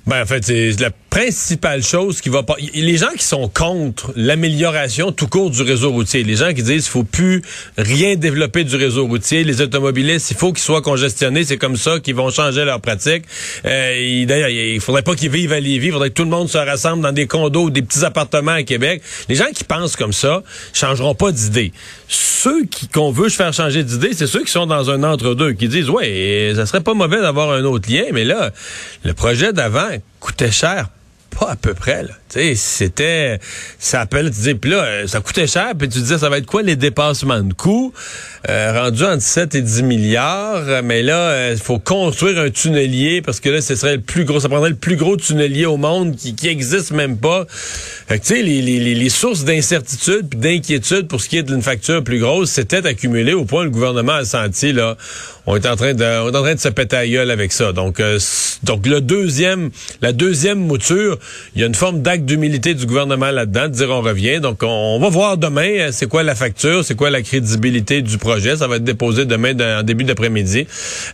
Ben, 0.07 0.23
en 0.23 0.25
fait, 0.25 0.45
c'est 0.45 0.79
la 0.79 0.91
principale 1.17 1.81
chose 1.81 2.21
qui 2.21 2.29
va 2.29 2.43
pas. 2.43 2.53
Les 2.75 2.97
gens 2.97 3.09
qui 3.17 3.23
sont 3.23 3.49
contre 3.49 4.13
l'amélioration 4.15 5.11
tout 5.11 5.25
court 5.25 5.49
du 5.49 5.63
réseau 5.63 5.89
routier, 5.89 6.23
les 6.23 6.35
gens 6.35 6.53
qui 6.53 6.61
disent 6.61 6.83
qu'il 6.83 6.91
faut 6.91 7.03
plus 7.03 7.41
rien 7.75 8.15
développer 8.15 8.63
du 8.63 8.75
réseau 8.75 9.07
routier, 9.07 9.43
les 9.43 9.59
automobilistes, 9.59 10.29
il 10.29 10.37
faut 10.37 10.53
qu'ils 10.53 10.63
soient 10.63 10.83
congestionnés, 10.83 11.43
c'est 11.43 11.57
comme 11.57 11.75
ça 11.75 11.99
qu'ils 11.99 12.13
vont 12.13 12.29
changer 12.29 12.65
leur 12.65 12.81
pratique. 12.81 13.23
Euh, 13.65 14.25
D'ailleurs, 14.27 14.49
il 14.49 14.79
faudrait 14.79 15.01
pas 15.01 15.15
qu'ils 15.15 15.31
vivent 15.31 15.53
à 15.53 15.59
Lévis, 15.59 15.87
il 15.87 15.91
faudrait 15.91 16.09
que 16.09 16.13
tout 16.13 16.23
le 16.23 16.29
monde 16.29 16.49
se 16.49 16.57
rassemble 16.59 17.01
dans 17.01 17.11
des 17.11 17.25
condos 17.25 17.63
ou 17.63 17.69
des 17.71 17.81
petits 17.81 18.05
appartements 18.05 18.51
à 18.51 18.61
Québec. 18.61 19.01
Les 19.27 19.33
gens 19.33 19.51
qui 19.51 19.63
pensent 19.63 19.95
comme 19.95 20.13
ça 20.13 20.43
changeront 20.71 21.15
pas 21.15 21.31
d'idée. 21.31 21.73
Ceux 22.07 22.61
qu'on 22.93 23.09
veut 23.09 23.29
faire 23.29 23.53
changer 23.53 23.83
d'idée, 23.83 24.11
c'est 24.13 24.27
ceux 24.27 24.43
qui 24.43 24.51
sont 24.51 24.67
dans 24.67 24.91
un 24.91 25.01
entre-deux, 25.01 25.53
qui 25.53 25.67
disent 25.67 25.89
ouais, 25.89 26.53
ça 26.55 26.67
serait 26.67 26.81
pas 26.81 26.93
mauvais 26.93 27.21
d'avoir 27.21 27.53
un 27.53 27.63
autre 27.63 27.91
lien, 27.91 28.03
mais 28.13 28.23
là, 28.23 28.51
le 29.03 29.15
projet 29.15 29.51
d'avant 29.51 29.89
coûtait 30.19 30.51
cher 30.51 30.89
pas 31.39 31.51
à 31.51 31.55
peu 31.55 31.73
près, 31.73 32.03
là. 32.03 32.09
C'était, 32.55 33.39
ça 33.79 34.01
appelle, 34.01 34.29
tu 34.31 34.41
dis, 34.41 34.53
puis 34.53 34.71
là, 34.71 34.83
euh, 34.83 35.07
ça 35.07 35.21
coûtait 35.21 35.47
cher, 35.47 35.71
puis 35.77 35.89
tu 35.89 35.99
disais, 35.99 36.17
ça 36.17 36.29
va 36.29 36.37
être 36.37 36.45
quoi 36.45 36.61
les 36.61 36.75
dépassements 36.75 37.41
de 37.41 37.53
coûts? 37.53 37.93
Euh, 38.49 38.79
rendu 38.79 39.03
entre 39.03 39.23
7 39.23 39.55
et 39.55 39.61
10 39.61 39.83
milliards, 39.83 40.83
mais 40.83 41.01
là, 41.01 41.49
il 41.49 41.53
euh, 41.53 41.57
faut 41.57 41.79
construire 41.79 42.39
un 42.39 42.49
tunnelier, 42.49 43.21
parce 43.21 43.39
que 43.39 43.49
là, 43.49 43.61
ce 43.61 43.75
serait 43.75 43.95
le 43.95 44.01
plus 44.01 44.25
gros, 44.25 44.39
ça 44.39 44.49
prendrait 44.49 44.69
le 44.69 44.75
plus 44.75 44.97
gros 44.97 45.17
tunnelier 45.17 45.65
au 45.65 45.77
monde 45.77 46.15
qui, 46.15 46.35
qui 46.35 46.47
existe 46.47 46.91
même 46.91 47.17
pas. 47.17 47.45
Fait 47.49 48.19
que, 48.19 48.25
tu 48.25 48.35
sais, 48.35 48.41
les, 48.43 48.61
les, 48.61 48.93
les, 48.93 49.09
sources 49.09 49.43
d'incertitude 49.43 50.27
puis 50.29 50.39
d'inquiétude 50.39 51.07
pour 51.07 51.21
ce 51.21 51.29
qui 51.29 51.37
est 51.37 51.43
d'une 51.43 51.63
facture 51.63 52.03
plus 52.03 52.19
grosse, 52.19 52.51
c'était 52.51 52.85
accumulé 52.85 53.33
au 53.33 53.45
point 53.45 53.61
où 53.61 53.65
le 53.65 53.69
gouvernement 53.71 54.13
a 54.13 54.25
senti, 54.25 54.73
là, 54.73 54.97
on 55.47 55.55
est 55.55 55.65
en 55.65 55.75
train 55.75 55.93
de, 55.93 56.31
train 56.31 56.55
de 56.55 56.59
se 56.59 56.69
péter 56.69 56.97
à 56.97 57.07
gueule 57.07 57.31
avec 57.31 57.51
ça. 57.51 57.73
Donc, 57.73 58.01
donc 58.63 58.85
le 58.85 59.01
deuxième, 59.01 59.71
la 60.01 60.11
deuxième 60.11 60.59
mouture, 60.59 61.17
il 61.55 61.61
y 61.61 61.63
a 61.63 61.67
une 61.67 61.75
forme 61.75 62.01
d'acte 62.01 62.25
d'humilité 62.25 62.73
du 62.73 62.85
gouvernement 62.85 63.31
là-dedans, 63.31 63.67
de 63.67 63.73
dire 63.73 63.89
on 63.89 64.01
revient. 64.01 64.39
Donc, 64.39 64.59
on, 64.63 64.99
va 64.99 65.09
voir 65.09 65.37
demain 65.37 65.69
euh, 65.69 65.89
c'est 65.91 66.07
quoi 66.07 66.23
la 66.23 66.35
facture, 66.35 66.83
c'est 66.83 66.95
quoi 66.95 67.09
la 67.09 67.21
crédibilité 67.21 68.01
du 68.01 68.17
projet. 68.17 68.57
Ça 68.57 68.67
va 68.67 68.77
être 68.77 68.83
déposé 68.83 69.25
demain 69.25 69.53
en 69.79 69.83
début 69.83 70.03
d'après-midi. 70.03 70.67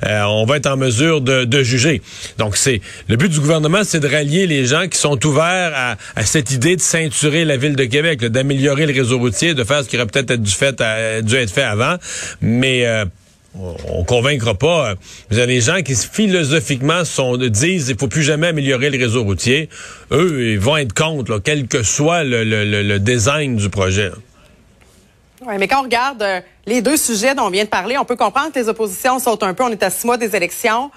Euh, 0.06 0.24
on 0.24 0.46
va 0.46 0.58
être 0.58 0.68
en 0.68 0.78
mesure 0.78 1.22
de, 1.22 1.64
juger. 1.64 2.02
Donc, 2.40 2.58
c'est 2.58 2.82
le 3.08 3.16
but 3.16 3.30
du 3.30 3.40
gouvernement, 3.40 3.84
c'est 3.84 4.00
de 4.00 4.08
rallier 4.08 4.48
les 4.48 4.66
gens 4.66 4.88
qui 4.88 4.98
sont 4.98 5.24
ouverts 5.26 5.98
à, 6.16 6.24
cette 6.26 6.52
idée 6.52 6.76
de 6.76 6.82
ceinturer 6.82 7.46
la 7.46 7.58
ville 7.58 7.76
de 7.76 7.86
Québec, 7.86 8.26
d'améliorer 8.26 8.86
le 8.86 8.94
réseau 8.94 9.20
routier, 9.20 9.54
de 9.54 9.64
faire 9.64 9.84
ce 9.84 9.90
qui 9.90 9.96
aurait 9.96 10.08
peut-être 10.08 10.34
dû, 10.42 11.36
être 11.36 11.52
fait 11.52 11.62
avant. 11.62 11.96
Mais 12.42 12.86
euh, 12.86 13.06
on 13.56 14.04
convaincra 14.04 14.56
pas. 14.56 14.90
Euh, 14.90 14.96
vous 15.30 15.38
avez 15.38 15.56
les 15.56 15.62
gens 15.62 15.82
qui 15.82 15.96
philosophiquement 15.96 17.06
sont, 17.06 17.38
disent 17.38 17.90
il 17.90 17.98
faut 17.98 18.08
plus 18.08 18.24
jamais 18.24 18.48
améliorer 18.48 18.90
le 18.90 18.98
réseau 18.98 19.24
routier. 19.24 19.70
Eux, 20.12 20.54
ils 20.54 20.60
vont 20.60 20.78
être 20.78 20.94
contre, 20.94 21.40
quel 21.40 21.68
que 21.68 21.84
soit 21.84 22.24
le, 22.24 22.98
design 22.98 23.56
du 23.56 23.70
projet. 23.70 24.12
Oui, 25.46 25.56
mais 25.60 25.68
quand 25.68 25.82
on 25.82 25.84
regarde 25.84 26.24
euh, 26.24 26.40
les 26.66 26.82
deux 26.82 26.98
sujets 26.98 27.36
dont 27.36 27.44
on 27.44 27.50
vient 27.50 27.66
de 27.66 27.70
parler, 27.70 27.98
on 27.98 28.06
peut 28.06 28.16
comprendre 28.16 28.52
que 28.52 28.60
les 28.60 28.70
oppositions 28.70 29.20
sont 29.20 29.44
un 29.44 29.54
peu, 29.54 29.64
on 29.64 29.70
est 29.70 29.84
à 29.84 29.90
six 29.90 30.08
mois 30.08 30.18
des 30.18 30.36
élections. 30.36 30.90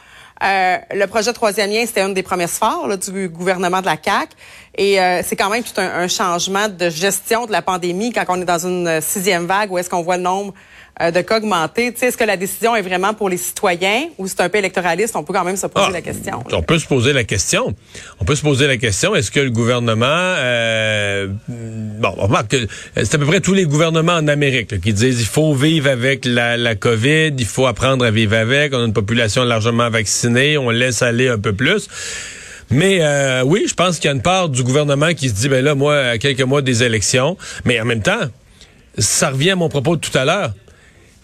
Euh, 0.43 0.77
le 0.95 1.07
projet 1.07 1.33
troisième 1.33 1.71
lien, 1.71 1.85
c'était 1.85 2.03
une 2.03 2.15
des 2.15 2.23
promesses 2.23 2.59
fortes 2.59 3.11
du 3.11 3.29
gouvernement 3.29 3.81
de 3.81 3.87
la 3.87 3.97
CAC, 3.97 4.31
et 4.77 4.99
c'est 5.25 5.35
quand 5.35 5.49
même 5.49 5.63
tout 5.63 5.81
un, 5.81 6.03
un, 6.03 6.09
changement 6.09 6.69
de 6.69 6.91
gestion 6.91 7.47
de 7.47 7.53
la 7.53 7.63
pandémie 7.63 8.13
quand 8.13 8.25
on 8.29 8.43
est 8.43 8.45
dans 8.45 8.67
une 8.67 9.01
sixième 9.01 9.47
vague 9.47 9.73
où 9.73 9.79
est-ce 9.79 9.89
qu'on 9.89 10.03
voit 10.03 10.19
le 10.19 10.23
nombre 10.23 10.53
euh, 11.01 11.11
de 11.11 11.21
cas 11.21 11.39
augmenter. 11.39 11.95
Est-ce 12.01 12.17
que 12.17 12.25
la 12.25 12.37
décision 12.37 12.75
est 12.75 12.83
vraiment 12.83 13.15
pour 13.15 13.29
les 13.29 13.37
citoyens 13.37 14.09
ou 14.19 14.27
c'est 14.27 14.41
un 14.41 14.49
peu 14.49 14.59
électoraliste? 14.59 15.15
On 15.17 15.25
peut 15.25 15.33
quand 15.33 15.45
même 15.45 15.57
se 15.57 15.67
poser 15.67 15.87
ah, 15.89 15.93
la 15.93 16.01
question. 16.01 16.43
On 16.53 16.63
peut 16.63 16.79
se 16.79 16.87
poser 16.87 17.13
la 17.13 17.25
question. 17.25 17.75
On 18.21 18.25
peut 18.25 18.35
se 18.35 18.43
poser 18.43 18.67
la 18.67 18.77
question, 18.77 19.15
est-ce 19.15 19.31
que 19.31 19.41
le 19.41 19.51
gouvernement... 19.51 20.07
Euh, 20.09 21.29
bon, 21.49 22.15
on 22.17 22.27
remarque 22.27 22.49
que 22.49 22.67
c'est 22.97 23.15
à 23.15 23.19
peu 23.19 23.27
près 23.27 23.41
tous 23.41 23.55
les 23.55 23.65
gouvernements 23.65 24.15
en 24.15 24.29
Amérique 24.29 24.81
qui 24.81 24.93
disent 24.93 25.21
il 25.21 25.27
faut 25.27 25.55
vivre 25.55 25.91
avec 25.91 26.25
la, 26.25 26.57
la 26.57 26.75
COVID, 26.75 27.33
il 27.37 27.47
faut 27.47 27.67
apprendre 27.67 28.05
à 28.05 28.11
vivre 28.11 28.37
avec, 28.37 28.73
on 28.73 28.83
a 28.83 28.85
une 28.85 28.93
population 28.93 29.45
largement 29.45 29.91
vaccinée, 29.91 30.57
on 30.57 30.71
laisse 30.71 31.03
aller 31.03 31.29
un 31.29 31.39
peu 31.39 31.53
plus. 31.53 31.89
Mais 32.71 32.99
euh, 33.01 33.43
oui, 33.45 33.67
je 33.69 33.75
pense 33.75 33.99
qu'il 33.99 34.07
y 34.07 34.13
a 34.13 34.15
une 34.15 34.23
part 34.23 34.49
du 34.49 34.63
gouvernement 34.63 35.13
qui 35.15 35.29
se 35.29 35.35
dit, 35.35 35.49
ben 35.49 35.65
là, 35.65 35.75
moi, 35.75 35.99
à 35.99 36.19
quelques 36.19 36.43
mois 36.43 36.63
des 36.63 36.83
élections, 36.83 37.37
mais 37.65 37.81
en 37.81 37.85
même 37.85 38.03
temps, 38.03 38.29
ça 38.99 39.31
revient 39.31 39.51
à 39.51 39.57
mon 39.57 39.69
propos 39.69 39.97
de 39.97 40.01
tout 40.01 40.17
à 40.17 40.25
l'heure 40.25 40.53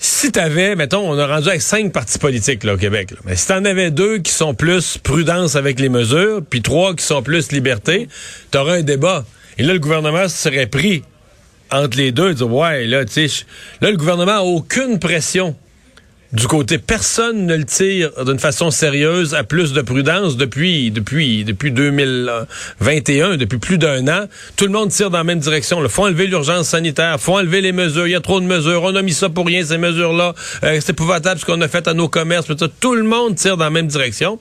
si 0.04 0.32
t'avais, 0.32 0.74
mettons, 0.74 1.08
on 1.08 1.16
a 1.16 1.26
rendu 1.26 1.48
avec 1.48 1.62
cinq 1.62 1.92
partis 1.92 2.18
politiques 2.18 2.64
là, 2.64 2.74
au 2.74 2.76
Québec, 2.76 3.14
mais 3.24 3.36
si 3.36 3.46
t'en 3.46 3.64
avais 3.64 3.92
deux 3.92 4.18
qui 4.18 4.32
sont 4.32 4.52
plus 4.52 4.98
prudence 4.98 5.54
avec 5.54 5.78
les 5.78 5.88
mesures, 5.88 6.42
puis 6.48 6.60
trois 6.60 6.94
qui 6.94 7.04
sont 7.04 7.22
plus 7.22 7.52
liberté, 7.52 8.08
t'aurais 8.50 8.78
un 8.78 8.82
débat. 8.82 9.24
Et 9.58 9.62
là, 9.62 9.72
le 9.72 9.78
gouvernement 9.78 10.28
serait 10.28 10.66
pris 10.66 11.04
entre 11.70 11.96
les 11.96 12.10
deux, 12.10 12.34
dire 12.34 12.52
ouais, 12.52 12.84
là, 12.86 13.04
tu 13.04 13.28
là, 13.80 13.90
le 13.90 13.96
gouvernement 13.96 14.38
a 14.38 14.42
aucune 14.42 14.98
pression 14.98 15.54
du 16.32 16.46
côté, 16.46 16.78
personne 16.78 17.44
ne 17.44 17.54
le 17.54 17.64
tire 17.64 18.10
d'une 18.24 18.38
façon 18.38 18.70
sérieuse 18.70 19.34
à 19.34 19.44
plus 19.44 19.74
de 19.74 19.82
prudence 19.82 20.38
depuis 20.38 20.90
depuis 20.90 21.44
depuis 21.44 21.70
2021, 21.70 23.36
depuis 23.36 23.58
plus 23.58 23.76
d'un 23.76 24.08
an. 24.08 24.24
Tout 24.56 24.64
le 24.64 24.70
monde 24.70 24.88
tire 24.88 25.10
dans 25.10 25.18
la 25.18 25.24
même 25.24 25.40
direction. 25.40 25.82
Il 25.82 25.90
faut 25.90 26.04
enlever 26.04 26.26
l'urgence 26.26 26.68
sanitaire, 26.68 27.20
faut 27.20 27.36
enlever 27.36 27.60
les 27.60 27.72
mesures. 27.72 28.06
Il 28.06 28.12
y 28.12 28.14
a 28.14 28.20
trop 28.20 28.40
de 28.40 28.46
mesures. 28.46 28.82
On 28.82 28.96
a 28.96 29.02
mis 29.02 29.12
ça 29.12 29.28
pour 29.28 29.46
rien 29.46 29.62
ces 29.62 29.76
mesures-là. 29.76 30.34
Euh, 30.64 30.78
c'est 30.80 30.92
épouvantable 30.92 31.38
ce 31.38 31.44
qu'on 31.44 31.60
a 31.60 31.68
fait 31.68 31.86
à 31.86 31.92
nos 31.92 32.08
commerces. 32.08 32.46
Tout 32.80 32.94
le 32.94 33.02
monde 33.04 33.36
tire 33.36 33.58
dans 33.58 33.64
la 33.64 33.70
même 33.70 33.88
direction. 33.88 34.38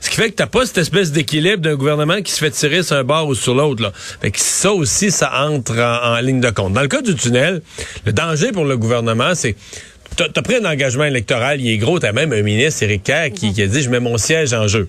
Ce 0.00 0.10
qui 0.10 0.16
fait 0.16 0.30
que 0.30 0.36
t'as 0.36 0.46
pas 0.46 0.64
cette 0.64 0.78
espèce 0.78 1.10
d'équilibre 1.10 1.60
d'un 1.60 1.74
gouvernement 1.74 2.22
qui 2.22 2.30
se 2.30 2.38
fait 2.38 2.52
tirer 2.52 2.84
sur 2.84 2.94
un 2.96 3.04
bord 3.04 3.26
ou 3.26 3.34
sur 3.34 3.56
l'autre. 3.56 3.92
Fait 4.20 4.30
que 4.30 4.38
ça 4.38 4.72
aussi, 4.72 5.10
ça 5.10 5.32
entre 5.48 5.76
en 5.80 6.20
ligne 6.20 6.40
de 6.40 6.50
compte. 6.50 6.72
Dans 6.72 6.82
le 6.82 6.88
cas 6.88 7.02
du 7.02 7.16
tunnel, 7.16 7.62
le 8.06 8.12
danger 8.12 8.52
pour 8.52 8.64
le 8.64 8.76
gouvernement, 8.76 9.34
c'est 9.34 9.56
T'as 10.16 10.26
as 10.34 10.42
pris 10.42 10.56
un 10.56 10.64
engagement 10.64 11.04
électoral, 11.04 11.60
il 11.60 11.70
est 11.70 11.78
gros. 11.78 11.98
T'as 11.98 12.12
même 12.12 12.32
un 12.32 12.42
ministre, 12.42 12.82
Éric 12.82 13.04
Kerr, 13.04 13.30
qui, 13.30 13.60
a 13.62 13.66
dit, 13.66 13.82
je 13.82 13.90
mets 13.90 14.00
mon 14.00 14.18
siège 14.18 14.52
en 14.52 14.68
jeu. 14.68 14.88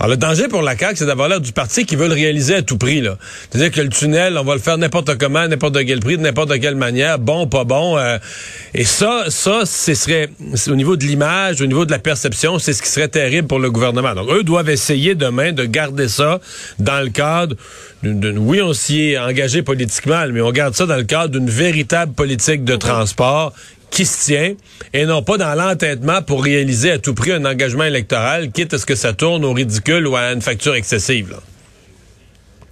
Alors, 0.00 0.10
le 0.10 0.16
danger 0.16 0.46
pour 0.46 0.62
la 0.62 0.76
CAQ, 0.76 0.96
c'est 0.96 1.06
d'avoir 1.06 1.28
l'air 1.28 1.40
du 1.40 1.52
parti 1.52 1.84
qui 1.84 1.96
veut 1.96 2.06
le 2.06 2.14
réaliser 2.14 2.56
à 2.56 2.62
tout 2.62 2.78
prix. 2.78 3.02
C'est-à-dire 3.50 3.72
que 3.72 3.80
le 3.80 3.88
tunnel, 3.88 4.38
on 4.38 4.44
va 4.44 4.54
le 4.54 4.60
faire 4.60 4.78
n'importe 4.78 5.16
comment, 5.18 5.46
n'importe 5.48 5.84
quel 5.84 5.98
prix, 5.98 6.16
de 6.16 6.22
n'importe 6.22 6.58
quelle 6.60 6.76
manière, 6.76 7.18
bon, 7.18 7.48
pas 7.48 7.64
bon. 7.64 7.98
Euh, 7.98 8.18
et 8.74 8.84
ça, 8.84 9.24
ça, 9.28 9.62
ce 9.64 9.94
serait, 9.94 10.28
au 10.68 10.76
niveau 10.76 10.96
de 10.96 11.04
l'image, 11.04 11.60
au 11.60 11.66
niveau 11.66 11.84
de 11.84 11.90
la 11.90 11.98
perception, 11.98 12.60
c'est 12.60 12.74
ce 12.74 12.82
qui 12.82 12.88
serait 12.88 13.08
terrible 13.08 13.48
pour 13.48 13.58
le 13.58 13.72
gouvernement. 13.72 14.14
Donc, 14.14 14.30
eux 14.30 14.44
doivent 14.44 14.70
essayer 14.70 15.16
demain 15.16 15.52
de 15.52 15.64
garder 15.64 16.08
ça 16.08 16.40
dans 16.78 17.00
le 17.00 17.10
cadre 17.10 17.56
d'une... 18.04 18.38
Oui, 18.38 18.62
on 18.62 18.72
s'y 18.72 19.10
est 19.10 19.18
engagé 19.18 19.62
politiquement, 19.62 20.24
mais 20.32 20.40
on 20.40 20.52
garde 20.52 20.74
ça 20.74 20.86
dans 20.86 20.96
le 20.96 21.04
cadre 21.04 21.30
d'une 21.30 21.50
véritable 21.50 22.12
politique 22.12 22.62
de 22.62 22.76
transport 22.76 23.52
qui 23.90 24.04
se 24.06 24.26
tient 24.26 24.54
et 24.92 25.06
non 25.06 25.22
pas 25.22 25.36
dans 25.36 25.54
l'entêtement 25.54 26.22
pour 26.22 26.42
réaliser 26.42 26.92
à 26.92 26.98
tout 26.98 27.14
prix 27.14 27.32
un 27.32 27.44
engagement 27.44 27.84
électoral, 27.84 28.50
quitte 28.50 28.74
à 28.74 28.78
ce 28.78 28.86
que 28.86 28.94
ça 28.94 29.12
tourne 29.12 29.44
au 29.44 29.52
ridicule 29.52 30.06
ou 30.06 30.16
à 30.16 30.32
une 30.32 30.42
facture 30.42 30.74
excessive. 30.74 31.36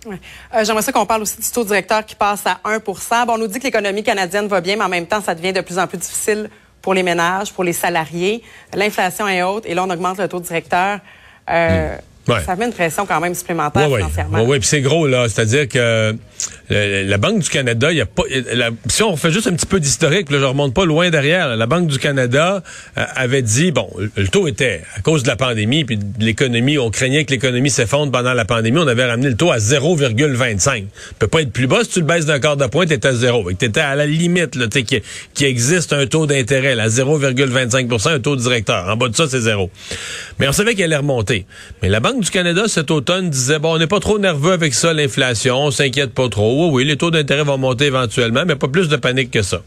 Euh, 0.06 0.64
j'aimerais 0.64 0.82
ça 0.82 0.92
qu'on 0.92 1.06
parle 1.06 1.22
aussi 1.22 1.40
du 1.40 1.50
taux 1.50 1.64
directeur 1.64 2.04
qui 2.04 2.14
passe 2.14 2.46
à 2.46 2.60
1 2.64 2.78
Bon, 3.26 3.34
on 3.34 3.38
nous 3.38 3.48
dit 3.48 3.58
que 3.58 3.64
l'économie 3.64 4.02
canadienne 4.02 4.46
va 4.46 4.60
bien, 4.60 4.76
mais 4.76 4.84
en 4.84 4.88
même 4.88 5.06
temps, 5.06 5.20
ça 5.20 5.34
devient 5.34 5.52
de 5.52 5.60
plus 5.60 5.78
en 5.78 5.86
plus 5.86 5.98
difficile 5.98 6.48
pour 6.80 6.94
les 6.94 7.02
ménages, 7.02 7.52
pour 7.52 7.64
les 7.64 7.72
salariés. 7.72 8.42
L'inflation 8.74 9.26
est 9.26 9.42
haute 9.42 9.64
et 9.66 9.74
là, 9.74 9.84
on 9.84 9.90
augmente 9.90 10.18
le 10.18 10.28
taux 10.28 10.40
directeur. 10.40 11.00
Euh, 11.50 11.96
Ça 12.44 12.56
met 12.56 12.66
une 12.66 12.72
pression 12.72 13.06
quand 13.06 13.20
même 13.20 13.34
supplémentaire 13.34 13.88
financièrement. 13.88 14.42
Oui, 14.44 14.58
puis 14.58 14.68
c'est 14.68 14.80
gros, 14.80 15.06
là. 15.06 15.28
C'est-à-dire 15.28 15.68
que 15.68 16.16
la 16.68 17.18
Banque 17.18 17.40
du 17.40 17.48
Canada, 17.48 17.92
il 17.92 17.98
y 17.98 18.00
a 18.00 18.06
pas, 18.06 18.24
si 18.88 19.02
on 19.02 19.16
fait 19.16 19.30
juste 19.30 19.46
un 19.46 19.52
petit 19.52 19.66
peu 19.66 19.78
d'historique, 19.78 20.30
là, 20.30 20.38
je 20.38 20.44
remonte 20.44 20.74
pas 20.74 20.84
loin 20.84 21.10
derrière, 21.10 21.56
la 21.56 21.66
Banque 21.66 21.86
du 21.86 21.98
Canada 21.98 22.62
euh, 22.98 23.04
avait 23.14 23.42
dit, 23.42 23.70
bon, 23.70 23.88
le 24.16 24.28
taux 24.28 24.48
était, 24.48 24.82
à 24.96 25.00
cause 25.00 25.22
de 25.22 25.28
la 25.28 25.36
pandémie, 25.36 25.84
puis 25.84 25.96
de 25.96 26.24
l'économie, 26.24 26.78
on 26.78 26.90
craignait 26.90 27.24
que 27.24 27.30
l'économie 27.30 27.70
s'effondre 27.70 28.10
pendant 28.10 28.34
la 28.34 28.44
pandémie, 28.44 28.78
on 28.78 28.88
avait 28.88 29.04
ramené 29.04 29.28
le 29.28 29.36
taux 29.36 29.52
à 29.52 29.58
0,25. 29.58 30.84
peut 31.18 31.28
pas 31.28 31.42
être 31.42 31.52
plus 31.52 31.66
bas, 31.66 31.84
si 31.84 31.90
tu 31.90 32.00
le 32.00 32.06
baisses 32.06 32.26
d'un 32.26 32.40
quart 32.40 32.56
de 32.56 32.66
point, 32.66 32.86
t'es 32.86 33.06
à 33.06 33.12
zéro. 33.12 33.50
T'étais 33.52 33.80
à 33.80 33.94
la 33.94 34.06
limite, 34.06 34.56
là, 34.56 34.66
qui, 34.68 35.02
qui 35.34 35.44
existe 35.44 35.92
un 35.92 36.06
taux 36.06 36.26
d'intérêt, 36.26 36.78
à 36.78 36.88
0,25% 36.88 38.08
un 38.08 38.20
taux 38.20 38.36
directeur. 38.36 38.88
En 38.88 38.96
bas 38.96 39.08
de 39.08 39.16
ça, 39.16 39.26
c'est 39.28 39.40
zéro. 39.40 39.70
Mais 40.38 40.48
on 40.48 40.52
savait 40.52 40.74
qu'elle 40.74 40.86
allait 40.86 40.96
remonter. 40.96 41.46
Mais 41.82 41.88
la 41.88 42.00
Banque 42.00 42.22
du 42.22 42.30
Canada, 42.30 42.64
cet 42.66 42.90
automne, 42.90 43.30
disait, 43.30 43.58
bon, 43.58 43.74
on 43.74 43.78
n'est 43.78 43.86
pas 43.86 44.00
trop 44.00 44.18
nerveux 44.18 44.52
avec 44.52 44.74
ça, 44.74 44.92
l'inflation, 44.92 45.58
on 45.58 45.70
s'inquiète 45.70 46.12
pas 46.12 46.28
trop. 46.28 46.55
Oui, 46.56 46.70
oui, 46.72 46.84
les 46.86 46.96
taux 46.96 47.10
d'intérêt 47.10 47.44
vont 47.44 47.58
monter 47.58 47.84
éventuellement, 47.86 48.44
mais 48.46 48.56
pas 48.56 48.68
plus 48.68 48.88
de 48.88 48.96
panique 48.96 49.30
que 49.30 49.42
ça. 49.42 49.60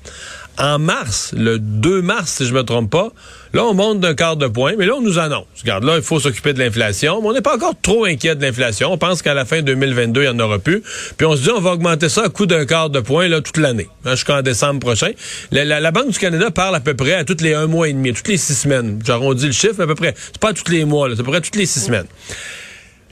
En 0.58 0.80
mars, 0.80 1.34
le 1.38 1.60
2 1.60 2.02
mars, 2.02 2.32
si 2.38 2.46
je 2.46 2.54
me 2.54 2.64
trompe 2.64 2.90
pas, 2.90 3.14
là, 3.54 3.64
on 3.64 3.76
monte 3.76 4.00
d'un 4.00 4.16
quart 4.16 4.38
de 4.38 4.48
point, 4.48 4.74
mais 4.76 4.88
là, 4.88 4.96
on 4.98 5.02
nous 5.02 5.20
annonce. 5.20 5.46
Regarde, 5.62 5.84
là, 5.84 5.98
il 5.98 6.02
faut 6.02 6.20
s'occuper 6.20 6.52
de 6.54 6.60
l'inflation, 6.60 7.22
mais 7.22 7.28
on 7.28 7.34
n'est 7.34 7.42
pas 7.42 7.56
encore 7.56 7.76
trop 7.80 8.06
inquiet 8.06 8.36
de 8.36 8.42
l'inflation. 8.42 8.92
On 8.92 8.98
pense 8.98 9.22
qu'à 9.22 9.36
la 9.36 9.46
fin 9.46 9.62
2022, 9.62 10.24
il 10.24 10.24
n'y 10.24 10.30
en 10.30 10.40
aura 10.40 10.58
plus. 10.58 10.82
Puis 11.16 11.28
on 11.28 11.36
se 11.36 11.44
dit, 11.44 11.52
on 11.52 11.62
va 11.62 11.74
augmenter 11.74 12.10
ça 12.10 12.24
à 12.24 12.30
coup 12.30 12.48
d'un 12.48 12.66
quart 12.66 12.90
de 12.90 13.00
point, 13.02 13.28
là, 13.28 13.40
toute 13.40 13.58
l'année, 13.58 13.88
hein, 14.04 14.16
jusqu'en 14.16 14.42
décembre 14.42 14.80
prochain. 14.80 15.12
La, 15.52 15.92
Banque 15.92 16.10
du 16.10 16.20
Canada 16.20 16.50
parle 16.50 16.76
à 16.76 16.80
peu 16.80 16.96
près 16.96 17.14
à 17.14 17.24
tous 17.24 17.42
les 17.42 17.54
un 17.54 17.68
mois 17.68 17.88
et 17.88 17.94
demi, 17.94 18.14
toutes 18.14 18.28
les 18.28 18.38
six 18.38 18.56
semaines. 18.56 19.00
J'arrondis 19.06 19.46
le 19.46 19.52
chiffre, 19.52 19.76
mais 19.78 19.84
à 19.84 19.88
peu 19.88 19.96
près. 19.96 20.16
C'est 20.18 20.40
pas 20.40 20.54
tous 20.54 20.72
les 20.72 20.86
mois, 20.86 21.08
c'est 21.14 21.22
à 21.22 21.24
peu 21.24 21.32
près 21.32 21.42
toutes 21.42 21.56
les 21.56 21.68
six 21.68 21.86
semaines. 21.86 22.08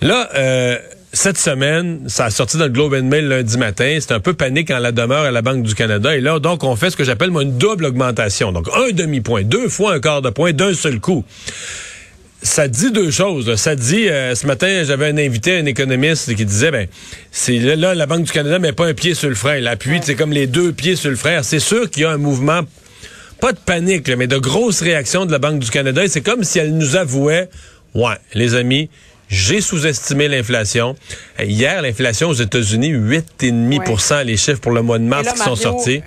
Là, 0.01 0.29
euh, 0.35 0.77
cette 1.17 1.39
semaine, 1.39 2.01
ça 2.07 2.25
a 2.25 2.29
sorti 2.29 2.57
dans 2.57 2.65
le 2.65 2.69
Globe 2.69 2.93
and 2.93 3.05
Mail 3.05 3.27
lundi 3.27 3.57
matin. 3.57 3.97
C'est 3.99 4.11
un 4.11 4.19
peu 4.19 4.33
panique 4.33 4.69
en 4.69 4.77
la 4.77 4.91
demeure 4.91 5.23
à 5.23 5.31
la 5.31 5.41
Banque 5.41 5.63
du 5.63 5.73
Canada. 5.73 6.15
Et 6.15 6.21
là, 6.21 6.39
donc, 6.39 6.63
on 6.63 6.75
fait 6.75 6.91
ce 6.91 6.95
que 6.95 7.03
j'appelle 7.03 7.31
moi 7.31 7.41
une 7.41 7.57
double 7.57 7.85
augmentation. 7.85 8.51
Donc, 8.51 8.67
un 8.75 8.91
demi-point, 8.91 9.41
deux 9.41 9.67
fois 9.67 9.95
un 9.95 9.99
quart 9.99 10.21
de 10.21 10.29
point 10.29 10.53
d'un 10.53 10.75
seul 10.75 10.99
coup. 10.99 11.25
Ça 12.43 12.67
dit 12.67 12.91
deux 12.91 13.09
choses. 13.09 13.55
Ça 13.55 13.75
dit, 13.75 14.07
euh, 14.07 14.35
ce 14.35 14.45
matin, 14.45 14.83
j'avais 14.83 15.07
un 15.07 15.17
invité, 15.17 15.57
un 15.57 15.65
économiste, 15.65 16.35
qui 16.35 16.45
disait, 16.45 16.69
ben, 16.69 16.87
c'est 17.31 17.57
là, 17.57 17.95
la 17.95 18.05
Banque 18.05 18.25
du 18.25 18.31
Canada 18.31 18.59
met 18.59 18.71
pas 18.71 18.85
un 18.85 18.93
pied 18.93 19.15
sur 19.15 19.29
le 19.29 19.35
frein. 19.35 19.59
L'appui, 19.59 19.99
c'est 20.03 20.15
comme 20.15 20.31
les 20.31 20.45
deux 20.45 20.71
pieds 20.71 20.95
sur 20.95 21.09
le 21.09 21.15
frein. 21.15 21.41
C'est 21.41 21.59
sûr 21.59 21.89
qu'il 21.89 22.03
y 22.03 22.05
a 22.05 22.11
un 22.11 22.17
mouvement, 22.17 22.61
pas 23.41 23.53
de 23.53 23.59
panique, 23.59 24.07
mais 24.09 24.27
de 24.27 24.37
grosses 24.37 24.81
réactions 24.81 25.25
de 25.25 25.31
la 25.31 25.39
Banque 25.39 25.59
du 25.59 25.71
Canada. 25.71 26.03
Et 26.03 26.09
c'est 26.09 26.21
comme 26.21 26.43
si 26.43 26.59
elle 26.59 26.77
nous 26.77 26.95
avouait, 26.95 27.49
ouais, 27.95 28.17
les 28.35 28.53
amis, 28.53 28.91
j'ai 29.29 29.61
sous-estimé 29.61 30.27
l'inflation. 30.27 30.95
Hier, 31.39 31.81
l'inflation 31.81 32.29
aux 32.29 32.33
États-Unis, 32.33 32.93
8,5% 32.93 34.23
les 34.23 34.37
chiffres 34.37 34.61
pour 34.61 34.71
le 34.71 34.81
mois 34.81 34.99
de 34.99 35.03
mars 35.03 35.33
qui 35.33 35.39
sont 35.39 35.55
sortis. 35.55 36.01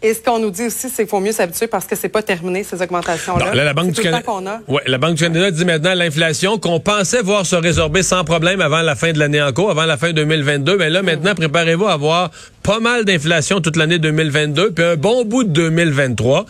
Et 0.00 0.14
ce 0.14 0.20
qu'on 0.20 0.38
nous 0.38 0.52
dit 0.52 0.66
aussi, 0.66 0.88
c'est 0.88 1.02
qu'il 1.02 1.08
faut 1.08 1.18
mieux 1.18 1.32
s'habituer 1.32 1.66
parce 1.66 1.84
que 1.84 1.96
c'est 1.96 2.08
pas 2.08 2.22
terminé, 2.22 2.62
ces 2.62 2.80
augmentations-là. 2.80 3.52
la 3.52 3.74
Banque 3.74 3.90
du 3.90 4.00
Canada. 4.00 4.22
Ouais, 4.68 4.82
la 4.86 4.96
Banque 4.96 5.14
du 5.14 5.24
Canada 5.24 5.50
dit 5.50 5.64
maintenant 5.64 5.92
l'inflation 5.94 6.56
qu'on 6.58 6.78
pensait 6.78 7.20
voir 7.20 7.44
se 7.44 7.56
résorber 7.56 8.04
sans 8.04 8.22
problème 8.22 8.60
avant 8.60 8.80
la 8.82 8.94
fin 8.94 9.12
de 9.12 9.18
l'année 9.18 9.42
en 9.42 9.52
cours, 9.52 9.72
avant 9.72 9.86
la 9.86 9.96
fin 9.96 10.12
2022. 10.12 10.76
Mais 10.76 10.88
là, 10.88 11.02
maintenant, 11.02 11.34
préparez-vous 11.34 11.86
à 11.86 11.94
avoir 11.94 12.30
pas 12.68 12.80
mal 12.80 13.06
d'inflation 13.06 13.62
toute 13.62 13.76
l'année 13.76 13.98
2022, 13.98 14.72
puis 14.72 14.84
un 14.84 14.96
bon 14.96 15.24
bout 15.24 15.42
de 15.42 15.48
2023. 15.48 16.44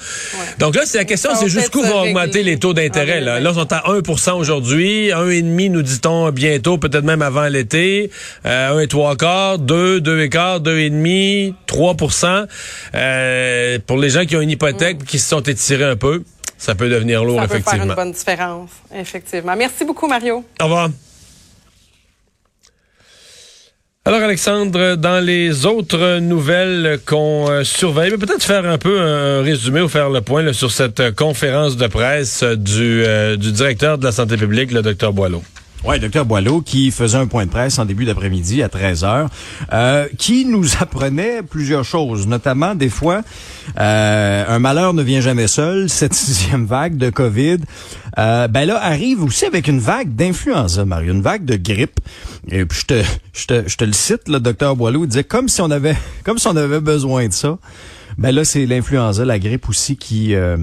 Donc 0.58 0.74
là, 0.74 0.82
c'est 0.84 0.98
la 0.98 1.04
question, 1.04 1.30
c'est 1.36 1.48
jusqu'où 1.48 1.80
vont 1.80 2.00
augmenter 2.00 2.42
les 2.42 2.58
taux 2.58 2.74
d'intérêt. 2.74 3.20
Là. 3.20 3.38
là, 3.38 3.50
on 3.52 3.54
sont 3.54 3.72
à 3.72 3.84
1% 3.88 4.32
aujourd'hui, 4.32 5.10
1,5 5.10 5.70
nous 5.70 5.82
dit-on 5.82 6.28
bientôt, 6.32 6.76
peut-être 6.76 7.04
même 7.04 7.22
avant 7.22 7.46
l'été, 7.46 8.10
euh, 8.46 8.76
1 8.76 8.80
et 8.80 8.88
3 8.88 9.14
quarts, 9.14 9.58
2, 9.60 10.00
2 10.00 10.20
et 10.22 10.28
quart, 10.28 10.58
2 10.58 10.78
et 10.80 10.90
demi, 10.90 11.54
3% 11.68 12.46
euh, 12.96 13.78
Pour 13.86 13.98
les 13.98 14.10
gens 14.10 14.24
qui 14.24 14.34
ont 14.34 14.40
une 14.40 14.50
hypothèque, 14.50 15.04
qui 15.04 15.20
se 15.20 15.28
sont 15.28 15.42
étirés 15.42 15.84
un 15.84 15.94
peu, 15.94 16.24
ça 16.56 16.74
peut 16.74 16.88
devenir 16.88 17.24
lourd, 17.24 17.40
effectivement. 17.44 17.62
Ça 17.64 17.70
peut 17.70 17.76
faire 17.76 17.90
une 17.90 17.94
bonne 17.94 18.12
différence, 18.12 18.70
effectivement. 18.92 19.54
Merci 19.56 19.84
beaucoup, 19.84 20.08
Mario. 20.08 20.44
Au 20.60 20.64
revoir. 20.64 20.88
Alors 24.08 24.22
Alexandre, 24.22 24.94
dans 24.96 25.22
les 25.22 25.66
autres 25.66 26.18
nouvelles 26.18 26.98
qu'on 27.04 27.50
euh, 27.50 27.62
surveille, 27.62 28.10
peut-être 28.12 28.42
faire 28.42 28.64
un 28.64 28.78
peu 28.78 29.02
un 29.02 29.42
résumé 29.42 29.82
ou 29.82 29.88
faire 29.88 30.08
le 30.08 30.22
point 30.22 30.50
sur 30.54 30.70
cette 30.70 31.14
conférence 31.14 31.76
de 31.76 31.86
presse 31.88 32.42
euh, 32.42 33.36
du 33.36 33.52
directeur 33.52 33.98
de 33.98 34.04
la 34.06 34.12
santé 34.12 34.38
publique, 34.38 34.72
le 34.72 34.80
docteur 34.80 35.12
Boileau. 35.12 35.42
Oui, 35.84 36.00
docteur 36.00 36.26
Boileau, 36.26 36.60
qui 36.60 36.90
faisait 36.90 37.18
un 37.18 37.28
point 37.28 37.46
de 37.46 37.50
presse 37.50 37.78
en 37.78 37.84
début 37.84 38.04
d'après-midi 38.04 38.64
à 38.64 38.68
13 38.68 39.04
heures, 39.04 39.28
euh, 39.72 40.08
qui 40.18 40.44
nous 40.44 40.64
apprenait 40.80 41.42
plusieurs 41.42 41.84
choses, 41.84 42.26
notamment 42.26 42.74
des 42.74 42.88
fois, 42.88 43.22
euh, 43.78 44.44
un 44.48 44.58
malheur 44.58 44.92
ne 44.92 45.02
vient 45.04 45.20
jamais 45.20 45.46
seul. 45.46 45.88
Cette 45.98 46.14
sixième 46.14 46.66
vague 46.66 46.96
de 46.96 47.10
COVID, 47.10 47.58
euh, 48.18 48.48
ben 48.48 48.66
là 48.66 48.82
arrive 48.82 49.22
aussi 49.22 49.44
avec 49.44 49.68
une 49.68 49.78
vague 49.78 50.16
d'influenza, 50.16 50.84
Mario, 50.84 51.12
une 51.12 51.22
vague 51.22 51.44
de 51.44 51.54
grippe. 51.54 52.00
Et 52.50 52.64
puis 52.64 52.80
je 52.80 52.86
te, 52.86 53.02
je 53.32 53.46
te, 53.46 53.68
je 53.68 53.76
te 53.76 53.84
le 53.84 53.92
cite, 53.92 54.28
le 54.28 54.40
docteur 54.40 54.74
Boileau, 54.74 55.04
il 55.04 55.08
disait 55.08 55.24
comme 55.24 55.48
si 55.48 55.60
on 55.60 55.70
avait, 55.70 55.96
comme 56.24 56.38
si 56.38 56.48
on 56.48 56.56
avait 56.56 56.80
besoin 56.80 57.28
de 57.28 57.32
ça. 57.32 57.56
Ben 58.18 58.32
là, 58.32 58.44
c'est 58.44 58.66
l'influenza, 58.66 59.24
la 59.24 59.38
grippe 59.38 59.68
aussi 59.68 59.96
qui 59.96 60.34
euh, 60.34 60.56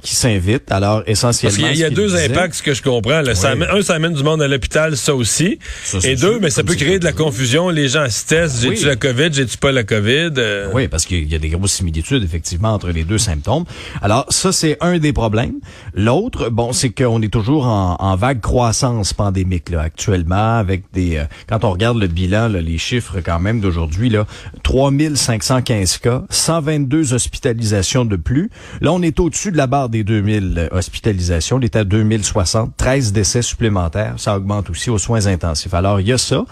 qui 0.00 0.14
s'invite. 0.14 0.72
Alors 0.72 1.02
essentiellement, 1.06 1.58
parce 1.58 1.72
qu'il 1.72 1.78
y 1.78 1.84
a, 1.84 1.90
deux 1.90 2.16
impacts, 2.16 2.54
ce 2.54 2.62
que 2.62 2.72
je 2.72 2.82
comprends. 2.82 3.20
Là. 3.20 3.34
Ça 3.34 3.52
un, 3.52 3.82
ça 3.82 3.94
amène 3.94 4.14
du 4.14 4.22
monde 4.22 4.40
à 4.40 4.48
l'hôpital, 4.48 4.96
ça 4.96 5.14
aussi. 5.14 5.58
et 6.04 6.16
deux, 6.16 6.38
mais 6.40 6.48
ça 6.48 6.64
peut 6.64 6.74
créer 6.74 6.98
de 6.98 7.04
la 7.04 7.12
confusion. 7.12 7.68
Les 7.68 7.88
gens 7.88 8.08
se 8.08 8.24
testent. 8.24 8.62
J'ai-tu 8.62 8.86
la 8.86 8.96
COVID, 8.96 9.28
j'ai-tu 9.30 9.58
pas 9.58 9.72
la 9.72 9.84
COVID? 9.84 10.30
Euh? 10.38 10.70
Oui, 10.72 10.88
parce 10.88 11.04
qu'il 11.04 11.30
y 11.30 11.34
a 11.34 11.38
des 11.38 11.50
grosses 11.50 11.72
similitudes 11.72 12.24
effectivement 12.24 12.72
entre 12.72 12.88
les 12.88 13.04
deux 13.04 13.18
symptômes. 13.18 13.64
Alors 14.00 14.24
ça, 14.30 14.50
c'est 14.50 14.78
un 14.80 14.98
des 14.98 15.12
problèmes. 15.12 15.56
L'autre, 15.94 16.48
bon, 16.48 16.72
c'est 16.72 16.90
qu'on 16.90 17.20
est 17.20 17.32
toujours 17.32 17.66
en, 17.66 17.96
en, 17.98 18.16
vague 18.16 18.40
croissance 18.40 19.12
pandémique 19.12 19.68
là 19.68 19.82
actuellement, 19.82 20.56
avec 20.56 20.84
des. 20.94 21.18
Euh, 21.18 21.24
quand 21.46 21.64
on 21.64 21.72
regarde 21.72 21.98
le 21.98 22.06
bilan, 22.06 22.48
là, 22.48 22.62
les 22.62 22.78
chiffres 22.78 23.20
quand 23.22 23.38
même 23.38 23.60
d'aujourd'hui 23.60 24.08
là, 24.08 24.26
3515 24.62 25.98
cas, 25.98 26.22
122 26.30 27.01
hospitalisations 27.10 28.04
de 28.04 28.16
plus. 28.16 28.50
Là, 28.80 28.92
on 28.92 29.02
est 29.02 29.18
au-dessus 29.20 29.52
de 29.52 29.56
la 29.56 29.66
barre 29.66 29.88
des 29.88 30.04
2000 30.04 30.54
euh, 30.58 30.68
hospitalisations. 30.70 31.56
On 31.56 31.60
est 31.60 31.76
à 31.76 31.84
2060, 31.84 32.76
13 32.76 33.12
décès 33.12 33.42
supplémentaires. 33.42 34.14
Ça 34.18 34.36
augmente 34.36 34.70
aussi 34.70 34.90
aux 34.90 34.98
soins 34.98 35.26
intensifs. 35.26 35.74
Alors, 35.74 36.00
il 36.00 36.08
y 36.08 36.12
a 36.12 36.18
ça. 36.18 36.44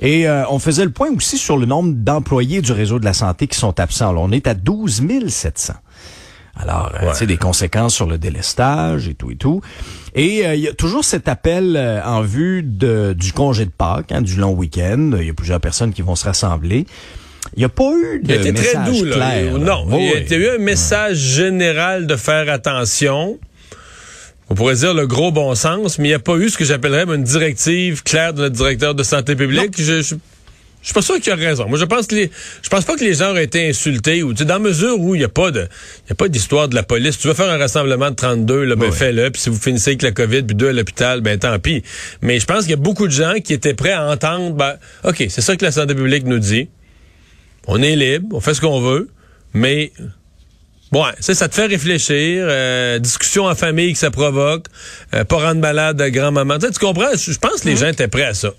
Et 0.00 0.28
euh, 0.28 0.44
on 0.50 0.58
faisait 0.58 0.84
le 0.84 0.90
point 0.90 1.08
aussi 1.16 1.38
sur 1.38 1.56
le 1.56 1.66
nombre 1.66 1.94
d'employés 1.94 2.60
du 2.62 2.72
réseau 2.72 2.98
de 2.98 3.04
la 3.04 3.14
santé 3.14 3.46
qui 3.46 3.58
sont 3.58 3.78
absents. 3.80 4.12
Là, 4.12 4.20
on 4.20 4.30
est 4.32 4.46
à 4.46 4.54
12 4.54 5.02
700. 5.28 5.74
Alors, 6.56 6.92
euh, 7.02 7.10
c'est 7.14 7.26
des 7.26 7.36
conséquences 7.36 7.94
sur 7.94 8.06
le 8.06 8.16
délestage 8.16 9.08
et 9.08 9.14
tout 9.14 9.30
et 9.30 9.36
tout. 9.36 9.60
Et 10.14 10.44
il 10.44 10.60
y 10.60 10.68
a 10.68 10.72
toujours 10.72 11.04
cet 11.04 11.26
appel 11.26 11.76
en 12.04 12.20
vue 12.20 12.62
de, 12.62 13.12
du 13.18 13.32
congé 13.32 13.64
de 13.64 13.70
Pâques, 13.70 14.12
hein, 14.12 14.22
du 14.22 14.36
long 14.36 14.52
week-end. 14.52 15.12
Il 15.18 15.26
y 15.26 15.30
a 15.30 15.34
plusieurs 15.34 15.60
personnes 15.60 15.92
qui 15.92 16.02
vont 16.02 16.14
se 16.14 16.24
rassembler. 16.24 16.86
Il 17.56 17.60
n'y 17.60 17.64
a 17.64 17.68
pas 17.68 17.92
eu 17.92 18.20
de 18.20 18.34
il 18.34 18.52
message 18.52 18.72
très 18.72 18.90
doux, 18.90 19.10
clair. 19.10 19.58
Non, 19.58 19.86
il 19.98 20.28
y 20.28 20.34
a 20.34 20.36
eu 20.36 20.48
un 20.48 20.58
message 20.58 21.16
général 21.16 22.06
de 22.06 22.16
faire 22.16 22.50
attention. 22.50 23.38
On 24.50 24.54
pourrait 24.54 24.74
dire 24.74 24.92
le 24.92 25.06
gros 25.06 25.32
bon 25.32 25.54
sens, 25.54 25.98
mais 25.98 26.08
il 26.08 26.10
n'y 26.10 26.14
a 26.14 26.18
pas 26.18 26.36
eu 26.36 26.50
ce 26.50 26.58
que 26.58 26.64
j'appellerais 26.64 27.04
une 27.04 27.24
directive 27.24 28.02
claire 28.02 28.34
de 28.34 28.42
notre 28.42 28.56
directeur 28.56 28.94
de 28.94 29.02
santé 29.02 29.36
publique. 29.36 29.74
Je, 29.78 30.02
je, 30.02 30.16
suis 30.82 30.92
pas 30.92 31.00
sûr 31.00 31.18
qu'il 31.18 31.32
a 31.32 31.36
raison. 31.36 31.66
Moi, 31.66 31.78
je 31.78 31.84
pense 31.86 32.06
que 32.06 32.14
les, 32.14 32.30
je 32.60 32.68
pense 32.68 32.84
pas 32.84 32.94
que 32.94 33.04
les 33.04 33.14
gens 33.14 33.30
auraient 33.30 33.44
été 33.44 33.68
insultés 33.68 34.22
ou, 34.22 34.34
dans 34.34 34.60
mesure 34.60 35.00
où 35.00 35.14
il 35.14 35.18
n'y 35.18 35.24
a 35.24 35.30
pas 35.30 35.50
de, 35.50 35.60
il 36.06 36.10
y 36.10 36.12
a 36.12 36.14
pas 36.14 36.28
d'histoire 36.28 36.68
de 36.68 36.74
la 36.74 36.82
police. 36.82 37.18
Tu 37.18 37.26
veux 37.26 37.34
faire 37.34 37.48
un 37.48 37.56
rassemblement 37.56 38.10
de 38.10 38.16
32, 38.16 38.64
là, 38.64 38.76
ben, 38.76 38.92
fais-le. 38.92 39.30
Puis 39.30 39.42
si 39.42 39.48
vous 39.48 39.58
finissez 39.58 39.90
avec 39.90 40.02
la 40.02 40.12
COVID, 40.12 40.42
puis 40.42 40.54
deux 40.54 40.68
à 40.68 40.72
l'hôpital, 40.72 41.22
ben, 41.22 41.38
tant 41.38 41.58
pis. 41.58 41.82
Mais 42.20 42.38
je 42.38 42.44
pense 42.44 42.62
qu'il 42.62 42.70
y 42.70 42.74
a 42.74 42.76
beaucoup 42.76 43.06
de 43.06 43.12
gens 43.12 43.34
qui 43.42 43.54
étaient 43.54 43.74
prêts 43.74 43.92
à 43.92 44.10
entendre, 44.10 44.52
ben, 44.52 44.74
OK, 45.04 45.24
c'est 45.30 45.40
ça 45.40 45.56
que 45.56 45.64
la 45.64 45.72
santé 45.72 45.94
publique 45.94 46.26
nous 46.26 46.38
dit. 46.38 46.68
On 47.66 47.82
est 47.82 47.96
libre, 47.96 48.36
on 48.36 48.40
fait 48.40 48.54
ce 48.54 48.60
qu'on 48.60 48.80
veut, 48.80 49.08
mais 49.52 49.92
bon, 50.92 51.04
ça, 51.20 51.34
ça 51.34 51.48
te 51.48 51.54
fait 51.54 51.66
réfléchir. 51.66 52.44
Euh, 52.48 52.98
discussion 52.98 53.46
en 53.46 53.54
famille 53.54 53.92
que 53.92 53.98
ça 53.98 54.10
provoque, 54.10 54.66
euh, 55.14 55.24
pas 55.24 55.36
rendre 55.36 55.60
malade 55.60 56.00
à 56.00 56.10
grand-maman. 56.10 56.58
Tu, 56.58 56.78
comprends? 56.78 57.14
Je 57.16 57.38
pense 57.38 57.60
que 57.62 57.68
les 57.68 57.74
mhm. 57.74 57.80
gens 57.80 57.88
étaient 57.88 58.08
prêts 58.08 58.24
à 58.24 58.34
ça. 58.34 58.50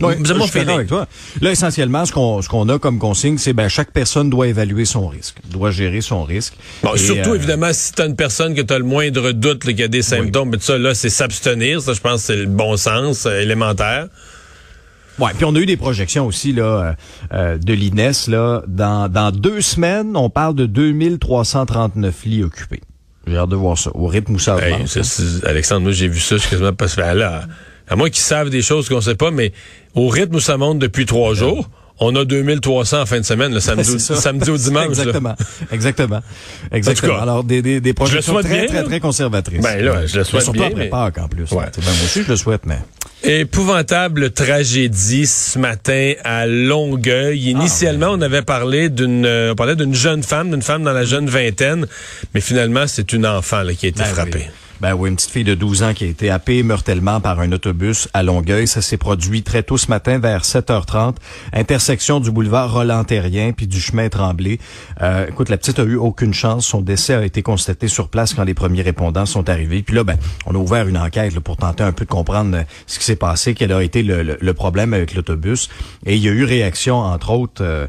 Oui, 0.00 0.14
je 0.24 0.34
suis 0.34 0.58
avec 0.60 0.88
toi. 0.88 1.06
Là, 1.40 1.50
essentiellement, 1.52 2.04
ce 2.04 2.12
qu'on 2.12 2.42
ce 2.42 2.48
qu'on 2.48 2.68
a 2.68 2.78
comme 2.78 2.98
consigne, 2.98 3.38
c'est 3.38 3.52
ben 3.52 3.68
chaque 3.68 3.92
personne 3.92 4.30
doit 4.30 4.48
évaluer 4.48 4.84
son 4.84 5.06
risque, 5.06 5.36
doit 5.50 5.70
gérer 5.70 6.00
son 6.00 6.24
risque. 6.24 6.54
Bon, 6.82 6.96
surtout 6.96 7.30
euh, 7.30 7.36
évidemment 7.36 7.72
si 7.72 7.92
tu 7.92 8.02
as 8.02 8.06
une 8.06 8.16
personne 8.16 8.54
que 8.54 8.62
tu 8.62 8.72
as 8.72 8.78
le 8.78 8.84
moindre 8.84 9.32
doute 9.32 9.60
qu'il 9.60 9.78
y 9.78 9.82
a 9.82 9.88
des 9.88 10.02
symptômes, 10.02 10.50
mais 10.50 10.56
tout 10.56 10.64
ça 10.64 10.78
là, 10.78 10.94
c'est 10.94 11.10
s'abstenir, 11.10 11.80
ça 11.80 11.92
je 11.92 12.00
pense 12.00 12.22
c'est 12.22 12.36
le 12.36 12.46
bon 12.46 12.76
sens 12.76 13.26
élémentaire. 13.26 14.08
Ouais, 15.18 15.30
puis 15.36 15.44
on 15.44 15.54
a 15.54 15.58
eu 15.58 15.66
des 15.66 15.76
projections 15.76 16.26
aussi 16.26 16.52
là 16.52 16.64
euh, 16.64 16.92
euh, 17.32 17.58
de 17.58 17.72
l'INES 17.72 18.28
là 18.28 18.62
dans 18.66 19.08
dans 19.08 19.30
deux 19.30 19.60
semaines, 19.60 20.16
on 20.16 20.30
parle 20.30 20.54
de 20.54 20.66
2339 20.66 22.24
lits 22.24 22.42
occupés. 22.42 22.80
J'ai 23.26 23.36
hâte 23.36 23.48
de 23.48 23.56
voir 23.56 23.78
ça 23.78 23.90
au 23.94 24.06
rythme 24.06 24.34
où 24.34 24.38
ça 24.38 24.54
avance. 24.54 24.98
Alexandre, 25.44 25.82
moi 25.82 25.92
j'ai 25.92 26.08
vu 26.08 26.20
ça, 26.20 26.38
suis 26.38 26.50
quasiment 26.50 26.72
pas 26.72 27.14
là. 27.14 27.44
À 27.88 27.96
moins 27.96 28.10
qu'ils 28.10 28.22
savent 28.22 28.50
des 28.50 28.62
choses 28.62 28.88
qu'on 28.88 29.00
sait 29.00 29.14
pas, 29.14 29.30
mais 29.30 29.52
au 29.94 30.08
rythme 30.08 30.36
où 30.36 30.40
ça 30.40 30.56
monte 30.56 30.78
depuis 30.78 31.06
trois 31.06 31.34
jours, 31.34 31.68
on 32.00 32.14
a 32.16 32.24
2300 32.24 33.00
en 33.02 33.06
fin 33.06 33.20
de 33.20 33.24
semaine, 33.24 33.52
le 33.52 33.60
samedi, 33.60 33.98
samedi 34.00 34.50
au 34.50 34.56
dimanche. 34.56 34.86
Exactement. 34.88 35.34
Exactement. 35.70 36.20
Exactement. 36.72 37.20
Alors, 37.20 37.44
des, 37.44 37.62
des, 37.62 37.80
des 37.80 37.94
projections 37.94 38.34
très, 38.40 38.48
bien, 38.48 38.66
très, 38.66 38.84
très, 38.84 39.00
conservatrices. 39.00 39.60
Ben 39.60 39.84
là, 39.84 40.06
je 40.06 40.18
le 40.18 40.24
souhaite 40.24 40.50
bien. 40.50 40.68
Surtout 40.70 40.94
après 40.94 41.20
en 41.20 41.28
plus. 41.28 41.42
Ouais. 41.52 41.64
Ben, 41.76 41.82
moi 41.84 42.04
aussi, 42.04 42.22
je 42.22 42.28
le 42.28 42.36
souhaite, 42.36 42.62
mais... 42.66 42.78
Épouvantable 43.22 44.32
tragédie 44.32 45.26
ce 45.26 45.58
matin 45.58 46.12
à 46.24 46.46
Longueuil. 46.46 47.48
Initialement, 47.48 48.08
on 48.10 48.20
avait 48.20 48.42
parlé 48.42 48.90
d'une, 48.90 49.24
euh, 49.24 49.52
on 49.52 49.54
parlait 49.54 49.76
d'une 49.76 49.94
jeune 49.94 50.22
femme, 50.22 50.50
d'une 50.50 50.60
femme 50.60 50.82
dans 50.82 50.92
la 50.92 51.04
jeune 51.04 51.28
vingtaine, 51.28 51.86
mais 52.34 52.42
finalement, 52.42 52.86
c'est 52.86 53.14
une 53.14 53.26
enfant 53.26 53.62
là, 53.62 53.72
qui 53.72 53.86
a 53.86 53.88
été 53.88 54.02
ben 54.02 54.08
frappée. 54.08 54.46
Ben 54.80 54.94
oui, 54.94 55.08
une 55.08 55.16
petite 55.16 55.30
fille 55.30 55.44
de 55.44 55.54
12 55.54 55.82
ans 55.82 55.94
qui 55.94 56.04
a 56.04 56.08
été 56.08 56.30
happée 56.30 56.62
mortellement 56.62 57.20
par 57.20 57.40
un 57.40 57.52
autobus 57.52 58.08
à 58.12 58.22
Longueuil. 58.22 58.66
Ça 58.66 58.82
s'est 58.82 58.96
produit 58.96 59.42
très 59.42 59.62
tôt 59.62 59.78
ce 59.78 59.88
matin 59.88 60.18
vers 60.18 60.42
7h30. 60.42 61.16
Intersection 61.52 62.20
du 62.20 62.30
boulevard 62.30 62.72
Roland-Terrien 62.72 63.52
puis 63.52 63.66
du 63.66 63.80
chemin 63.80 64.08
Tremblay. 64.08 64.58
Euh, 65.00 65.26
écoute, 65.28 65.48
la 65.48 65.56
petite 65.56 65.78
a 65.78 65.84
eu 65.84 65.96
aucune 65.96 66.34
chance. 66.34 66.66
Son 66.66 66.80
décès 66.80 67.14
a 67.14 67.24
été 67.24 67.42
constaté 67.42 67.88
sur 67.88 68.08
place 68.08 68.34
quand 68.34 68.44
les 68.44 68.54
premiers 68.54 68.82
répondants 68.82 69.26
sont 69.26 69.48
arrivés. 69.48 69.82
Puis 69.82 69.94
là, 69.94 70.04
ben, 70.04 70.18
on 70.46 70.54
a 70.54 70.58
ouvert 70.58 70.88
une 70.88 70.98
enquête 70.98 71.38
pour 71.40 71.56
tenter 71.56 71.84
un 71.84 71.92
peu 71.92 72.04
de 72.04 72.10
comprendre 72.10 72.56
euh, 72.56 72.62
ce 72.86 72.98
qui 72.98 73.04
s'est 73.04 73.16
passé, 73.16 73.54
quel 73.54 73.72
a 73.72 73.82
été 73.82 74.02
le, 74.02 74.54
problème 74.54 74.92
avec 74.92 75.14
l'autobus. 75.14 75.68
Et 76.04 76.16
il 76.16 76.22
y 76.22 76.28
a 76.28 76.32
eu 76.32 76.44
réaction, 76.44 76.96
entre 76.96 77.30
autres, 77.30 77.62
euh, 77.62 77.86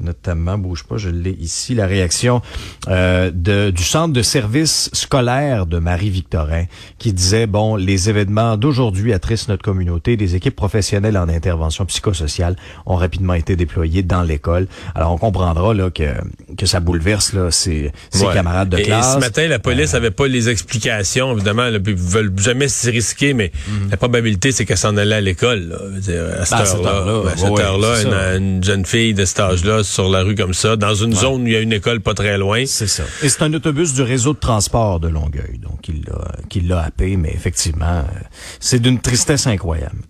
notamment, 0.00 0.58
bouge 0.58 0.84
pas, 0.84 0.96
je 0.96 1.08
l'ai 1.08 1.32
ici, 1.32 1.74
la 1.74 1.86
réaction 1.86 2.42
euh, 2.88 3.30
de, 3.32 3.70
du 3.70 3.82
centre 3.82 4.12
de 4.12 4.22
service 4.22 4.90
scolaire 4.92 5.66
de 5.66 5.78
Marie-Victorin 5.78 6.64
qui 6.98 7.12
disait, 7.12 7.46
bon, 7.46 7.76
les 7.76 8.10
événements 8.10 8.56
d'aujourd'hui 8.56 9.12
attristent 9.12 9.48
notre 9.48 9.62
communauté. 9.62 10.16
Des 10.16 10.34
équipes 10.34 10.56
professionnelles 10.56 11.16
en 11.16 11.28
intervention 11.28 11.84
psychosociale 11.86 12.56
ont 12.86 12.96
rapidement 12.96 13.34
été 13.34 13.56
déployées 13.56 14.02
dans 14.02 14.22
l'école. 14.22 14.66
Alors, 14.94 15.12
on 15.12 15.18
comprendra 15.18 15.74
là 15.74 15.90
que, 15.90 16.14
que 16.56 16.66
ça 16.66 16.80
bouleverse 16.80 17.32
là, 17.32 17.50
ses, 17.50 17.92
ses 18.10 18.26
camarades 18.26 18.68
de 18.68 18.78
classe. 18.78 19.10
Et 19.10 19.14
ce 19.14 19.18
matin, 19.18 19.46
la 19.48 19.58
police 19.58 19.94
avait 19.94 20.10
pas 20.10 20.26
les 20.26 20.48
explications, 20.48 21.32
évidemment. 21.32 21.68
Là, 21.68 21.78
ils 21.84 21.94
veulent 21.94 22.32
jamais 22.38 22.68
s'y 22.68 22.90
risquer, 22.90 23.34
mais 23.34 23.52
mhm. 23.68 23.90
la 23.90 23.96
probabilité, 23.96 24.52
c'est 24.52 24.64
qu'elle 24.64 24.78
s'en 24.78 24.96
allait 24.96 25.16
à 25.16 25.20
l'école. 25.20 25.78
À 26.40 26.44
cette 26.44 26.84
heure-là, 26.84 27.30
à 27.30 27.36
cette 27.36 27.58
heure-là, 27.58 28.02
une, 28.02 28.42
une, 28.42 28.64
jeune 28.64 28.84
fille 28.84 29.14
de 29.14 29.24
cet 29.24 29.40
âge-là 29.40 29.82
sur 29.88 30.08
la 30.08 30.22
rue 30.22 30.34
comme 30.34 30.54
ça, 30.54 30.76
dans 30.76 30.94
une 30.94 31.14
zone 31.14 31.42
où 31.42 31.46
il 31.46 31.52
y 31.52 31.56
a 31.56 31.60
une 31.60 31.72
école 31.72 32.00
pas 32.00 32.14
très 32.14 32.38
loin. 32.38 32.64
C'est 32.66 32.86
ça. 32.86 33.04
Et 33.22 33.28
c'est 33.28 33.42
un 33.42 33.52
autobus 33.54 33.94
du 33.94 34.02
réseau 34.02 34.34
de 34.34 34.38
transport 34.38 35.00
de 35.00 35.08
Longueuil, 35.08 35.58
donc 35.58 35.88
il 35.88 36.04
l'a, 36.04 36.32
qu'il 36.48 36.68
l'a 36.68 36.82
happé, 36.84 37.16
mais 37.16 37.30
effectivement, 37.32 37.86
euh, 37.86 38.20
c'est 38.60 38.80
d'une 38.80 39.00
tristesse 39.00 39.46
incroyable. 39.46 40.02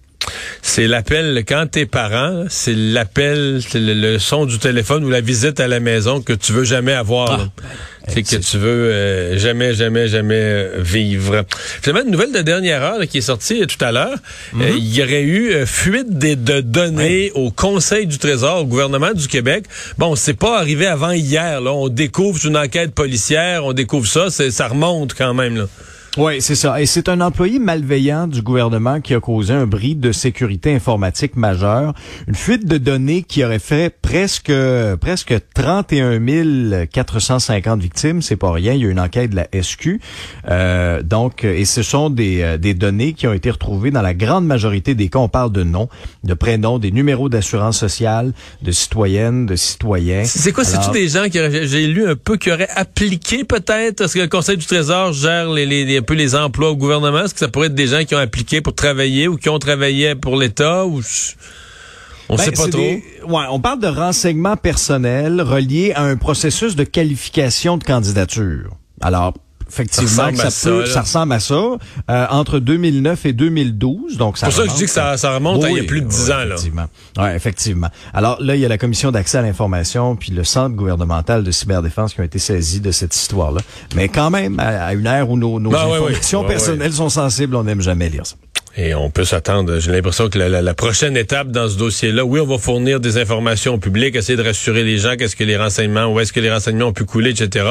C'est 0.63 0.87
l'appel, 0.87 1.45
quand 1.47 1.67
t'es 1.71 1.87
parent, 1.87 2.45
c'est 2.49 2.75
l'appel, 2.75 3.61
c'est 3.67 3.81
le, 3.81 4.19
son 4.19 4.47
du 4.47 4.59
téléphone 4.59 5.05
ou 5.05 5.11
la 5.11 5.21
visite 5.21 5.61
à 5.61 5.69
la 5.69 5.81
maison 5.81 6.21
que 6.21 6.33
tu 6.33 6.53
veux 6.53 6.65
jamais 6.65 6.93
avoir. 6.93 7.41
Ah, 7.41 7.63
c'est 8.09 8.23
que 8.23 8.37
tu 8.37 8.59
veux 8.59 8.91
euh, 8.91 9.39
jamais, 9.39 9.75
jamais, 9.75 10.09
jamais 10.09 10.35
euh, 10.35 10.77
vivre. 10.79 11.45
Finalement, 11.83 12.05
une 12.05 12.13
nouvelle 12.13 12.33
de 12.33 12.41
dernière 12.41 12.83
heure 12.83 13.07
qui 13.07 13.19
est 13.19 13.23
sortie 13.23 13.63
euh, 13.63 13.67
tout 13.67 13.83
à 13.85 13.93
l'heure. 13.93 14.17
Mhm. 14.53 14.67
il 14.77 14.95
y 14.95 15.03
aurait 15.03 15.23
eu 15.23 15.67
fuite 15.67 16.11
des, 16.11 16.37
de 16.37 16.61
données 16.61 17.31
au 17.35 17.51
Conseil 17.51 18.07
du 18.07 18.19
Trésor, 18.19 18.63
au 18.63 18.65
gouvernement 18.65 19.13
du 19.13 19.29
Québec. 19.29 19.65
Bon, 19.99 20.17
c'est 20.17 20.39
pas 20.39 20.59
arrivé 20.59 20.87
avant 20.87 21.13
hier. 21.13 21.61
Là. 21.61 21.73
On 21.73 21.89
découvre 21.89 22.45
une 22.47 22.57
enquête 22.57 22.95
policière, 22.95 23.65
on 23.65 23.73
découvre 23.73 24.07
ça, 24.07 24.31
ça 24.31 24.69
remonte 24.69 25.15
quand 25.15 25.35
même. 25.35 25.57
Là. 25.57 25.67
Oui, 26.19 26.41
c'est 26.41 26.57
ça. 26.57 26.81
Et 26.81 26.87
c'est 26.87 27.09
un 27.09 27.21
employé 27.21 27.61
malveillant 27.61 28.27
du 28.27 28.43
gouvernement 28.43 29.01
qui 29.01 29.15
a 29.15 29.21
causé 29.21 29.55
un 29.55 29.69
bris 29.69 29.95
de 29.95 30.11
sécurité 30.11 30.75
informatique 30.75 31.37
majeur, 31.37 31.95
une 32.27 32.35
fuite 32.35 32.67
de 32.67 32.77
données 32.77 33.23
qui 33.23 33.45
aurait 33.45 33.61
fait 33.61 33.95
presque 34.03 34.53
presque 35.01 35.35
31 35.55 36.87
450 36.87 37.81
victimes. 37.81 38.21
C'est 38.21 38.35
pas 38.35 38.51
rien. 38.51 38.73
Il 38.73 38.83
y 38.83 38.87
a 38.87 38.89
une 38.89 38.99
enquête 38.99 39.31
de 39.31 39.37
la 39.37 39.47
SQ. 39.63 40.01
Euh, 40.51 41.05
donc, 41.05 41.45
et 41.45 41.65
ce 41.65 41.85
sont 41.85 42.11
des, 42.11 42.43
euh, 42.43 42.59
des 42.59 42.75
données 42.75 43.13
qui 43.13 43.29
ont 43.29 43.33
été 43.33 43.53
retrouvées 43.53 43.93
dans 43.93 44.03
la 44.03 44.15
grande 44.15 44.45
majorité 44.45 44.97
des 44.97 45.09
cas. 45.09 45.21
On 45.21 45.29
parle 45.29 45.53
de 45.53 45.63
noms, 45.63 45.89
de 46.25 46.35
prénoms, 46.35 46.81
des 46.81 46.91
numéros 46.91 47.29
d'assurance 47.29 47.79
sociale, 47.79 48.33
de 48.63 48.73
citoyennes, 48.73 49.47
de 49.47 49.55
citoyens. 49.55 50.25
C'est 50.25 50.51
quoi? 50.51 50.65
C'est-tu 50.65 50.91
des 50.91 51.07
gens 51.07 51.29
qui 51.29 51.39
j'ai 51.63 51.87
lu 51.87 52.09
un 52.09 52.17
peu 52.17 52.37
qui 52.37 52.51
auraient 52.51 52.71
appliqué 52.75 53.45
peut-être? 53.45 53.99
Parce 53.99 54.15
que 54.15 54.19
le 54.19 54.27
Conseil 54.27 54.57
du 54.57 54.67
Trésor 54.67 55.13
gère 55.13 55.53
les, 55.53 55.65
les, 55.65 55.85
les 55.85 56.08
peu 56.09 56.15
les 56.15 56.35
emplois 56.35 56.71
au 56.71 56.77
gouvernement? 56.77 57.25
Est-ce 57.25 57.35
que 57.35 57.41
ça 57.41 57.49
pourrait 57.49 57.67
être 57.67 57.75
des 57.75 57.89
gens 57.89 58.03
qui 58.03 58.15
ont 58.15 58.19
appliqué 58.19 58.63
pour 58.63 58.75
travailler 58.75 59.29
ou 59.29 59.37
qui 59.37 59.51
ont 59.51 59.59
travaillé 59.59 60.15
pour 60.15 60.37
l'État 60.37 60.87
ou 60.87 61.03
on 62.31 62.37
ben, 62.37 62.43
sait 62.43 62.51
pas 62.51 62.67
trop? 62.69 62.81
Ouais, 62.81 63.45
on 63.51 63.61
parle 63.61 63.79
de 63.81 63.89
renseignements 63.89 64.57
personnels 64.57 65.43
reliés 65.43 65.93
à 65.95 66.05
un 66.05 66.17
processus 66.17 66.77
de 66.77 66.85
qualification 66.85 67.77
de 67.77 67.85
candidature. 67.85 68.71
Alors, 69.03 69.35
effectivement, 69.69 70.09
ça 70.09 70.27
ressemble, 70.27 70.87
ça, 70.87 70.93
ça, 70.93 71.01
ressemble 71.03 71.33
à 71.33 71.41
ça. 71.41 71.55
Euh, 72.11 72.27
entre 72.31 72.59
2009 72.59 73.27
et 73.27 73.33
2012, 73.33 74.17
donc 74.17 74.39
ça. 74.39 74.47
Pour 74.47 74.55
ça 74.55 74.65
que 74.65 74.71
je 74.71 74.75
dis 74.75 74.85
que 74.85 74.91
ça, 74.91 75.17
ça 75.17 75.35
remonte 75.35 75.65
à 75.65 75.71
il 75.71 75.77
y 75.77 75.81
a 75.81 75.85
plus 75.85 76.01
de 76.01 76.07
dix 76.07 76.31
ans 76.31 76.41
effectivement. 76.45 76.87
là. 77.17 77.23
Ouais, 77.23 77.37
effectivement. 77.37 77.89
Alors 78.13 78.39
là, 78.41 78.55
il 78.55 78.61
y 78.61 78.65
a 78.65 78.69
la 78.69 78.79
commission 78.79 79.11
d'accès 79.11 79.39
à 79.39 79.43
l'information 79.43 80.17
puis 80.17 80.33
le 80.33 80.45
centre 80.45 80.75
gouvernemental 80.75 81.45
de 81.45 81.51
cyberdéfense 81.51 82.15
qui 82.15 82.21
ont 82.21 82.25
été 82.25 82.39
saisis 82.39 82.81
de 82.81 82.91
cette 82.91 83.15
histoire-là. 83.15 83.61
Mais 83.95 84.09
quand 84.09 84.31
même, 84.31 84.59
à, 84.61 84.93
une 84.95 85.07
ère 85.07 85.31
où 85.31 85.37
nos, 85.37 85.61
nos 85.61 85.71
ben 85.71 85.79
informations 85.79 86.45
personnelles 86.45 86.93
sont 86.93 87.09
sensibles, 87.09 87.57
on 87.57 87.65
n'aime 87.65 87.81
jamais 87.81 88.09
lire 88.09 88.27
ça. 88.27 88.37
Et 88.81 88.95
on 88.95 89.11
peut 89.11 89.25
s'attendre, 89.25 89.81
j'ai 89.81 89.91
l'impression 89.91 90.29
que 90.29 90.39
la, 90.39 90.75
prochaine 90.75 91.17
étape 91.17 91.49
dans 91.49 91.69
ce 91.69 91.77
dossier-là, 91.77 92.25
oui, 92.25 92.39
on 92.39 92.47
va 92.47 92.59
fournir 92.59 93.01
des 93.01 93.19
informations 93.19 93.75
au 93.75 93.79
public, 93.79 94.15
essayer 94.15 94.37
de 94.37 94.43
rassurer 94.45 94.85
les 94.85 94.99
gens 94.99 95.17
qu'est-ce 95.17 95.35
que 95.35 95.43
les 95.43 95.57
renseignements, 95.57 96.07
où 96.07 96.21
est-ce 96.21 96.33
que 96.33 96.39
les 96.39 96.53
renseignements 96.53 96.87
ont 96.87 96.93
pu 96.93 97.05
couler, 97.05 97.31
etc. 97.31 97.67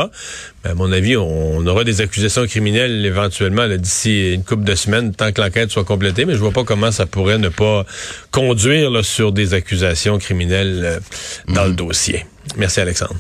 Mais 0.66 0.72
à 0.72 0.74
mon 0.74 0.92
avis, 0.92 1.16
on, 1.16 1.66
aura 1.66 1.86
des 1.86 2.02
accusations 2.02 2.46
criminelles 2.46 3.06
éventuellement 3.06 3.70
d'ici 3.70 4.34
une 4.34 4.44
couple 4.44 4.66
de 4.66 4.76
semaines, 4.76 5.16
tant 5.16 5.32
que 5.32 5.40
l'enquête 5.40 5.72
soit 5.72 5.86
complétée, 5.86 6.26
mais 6.26 6.34
je 6.34 6.40
vois 6.40 6.52
pas 6.52 6.66
comment 6.66 6.92
ça 6.92 7.06
pourrait 7.06 7.38
ne 7.38 7.48
pas 7.48 7.86
conduire 8.32 9.06
sur 9.06 9.32
des 9.32 9.54
accusations 9.54 10.18
criminelles 10.18 10.82
euh, 10.84 11.00
dans 11.48 11.64
le 11.64 11.70
mhm. 11.70 11.76
dossier. 11.78 12.26
Merci 12.58 12.82
Alexandre. 12.82 13.16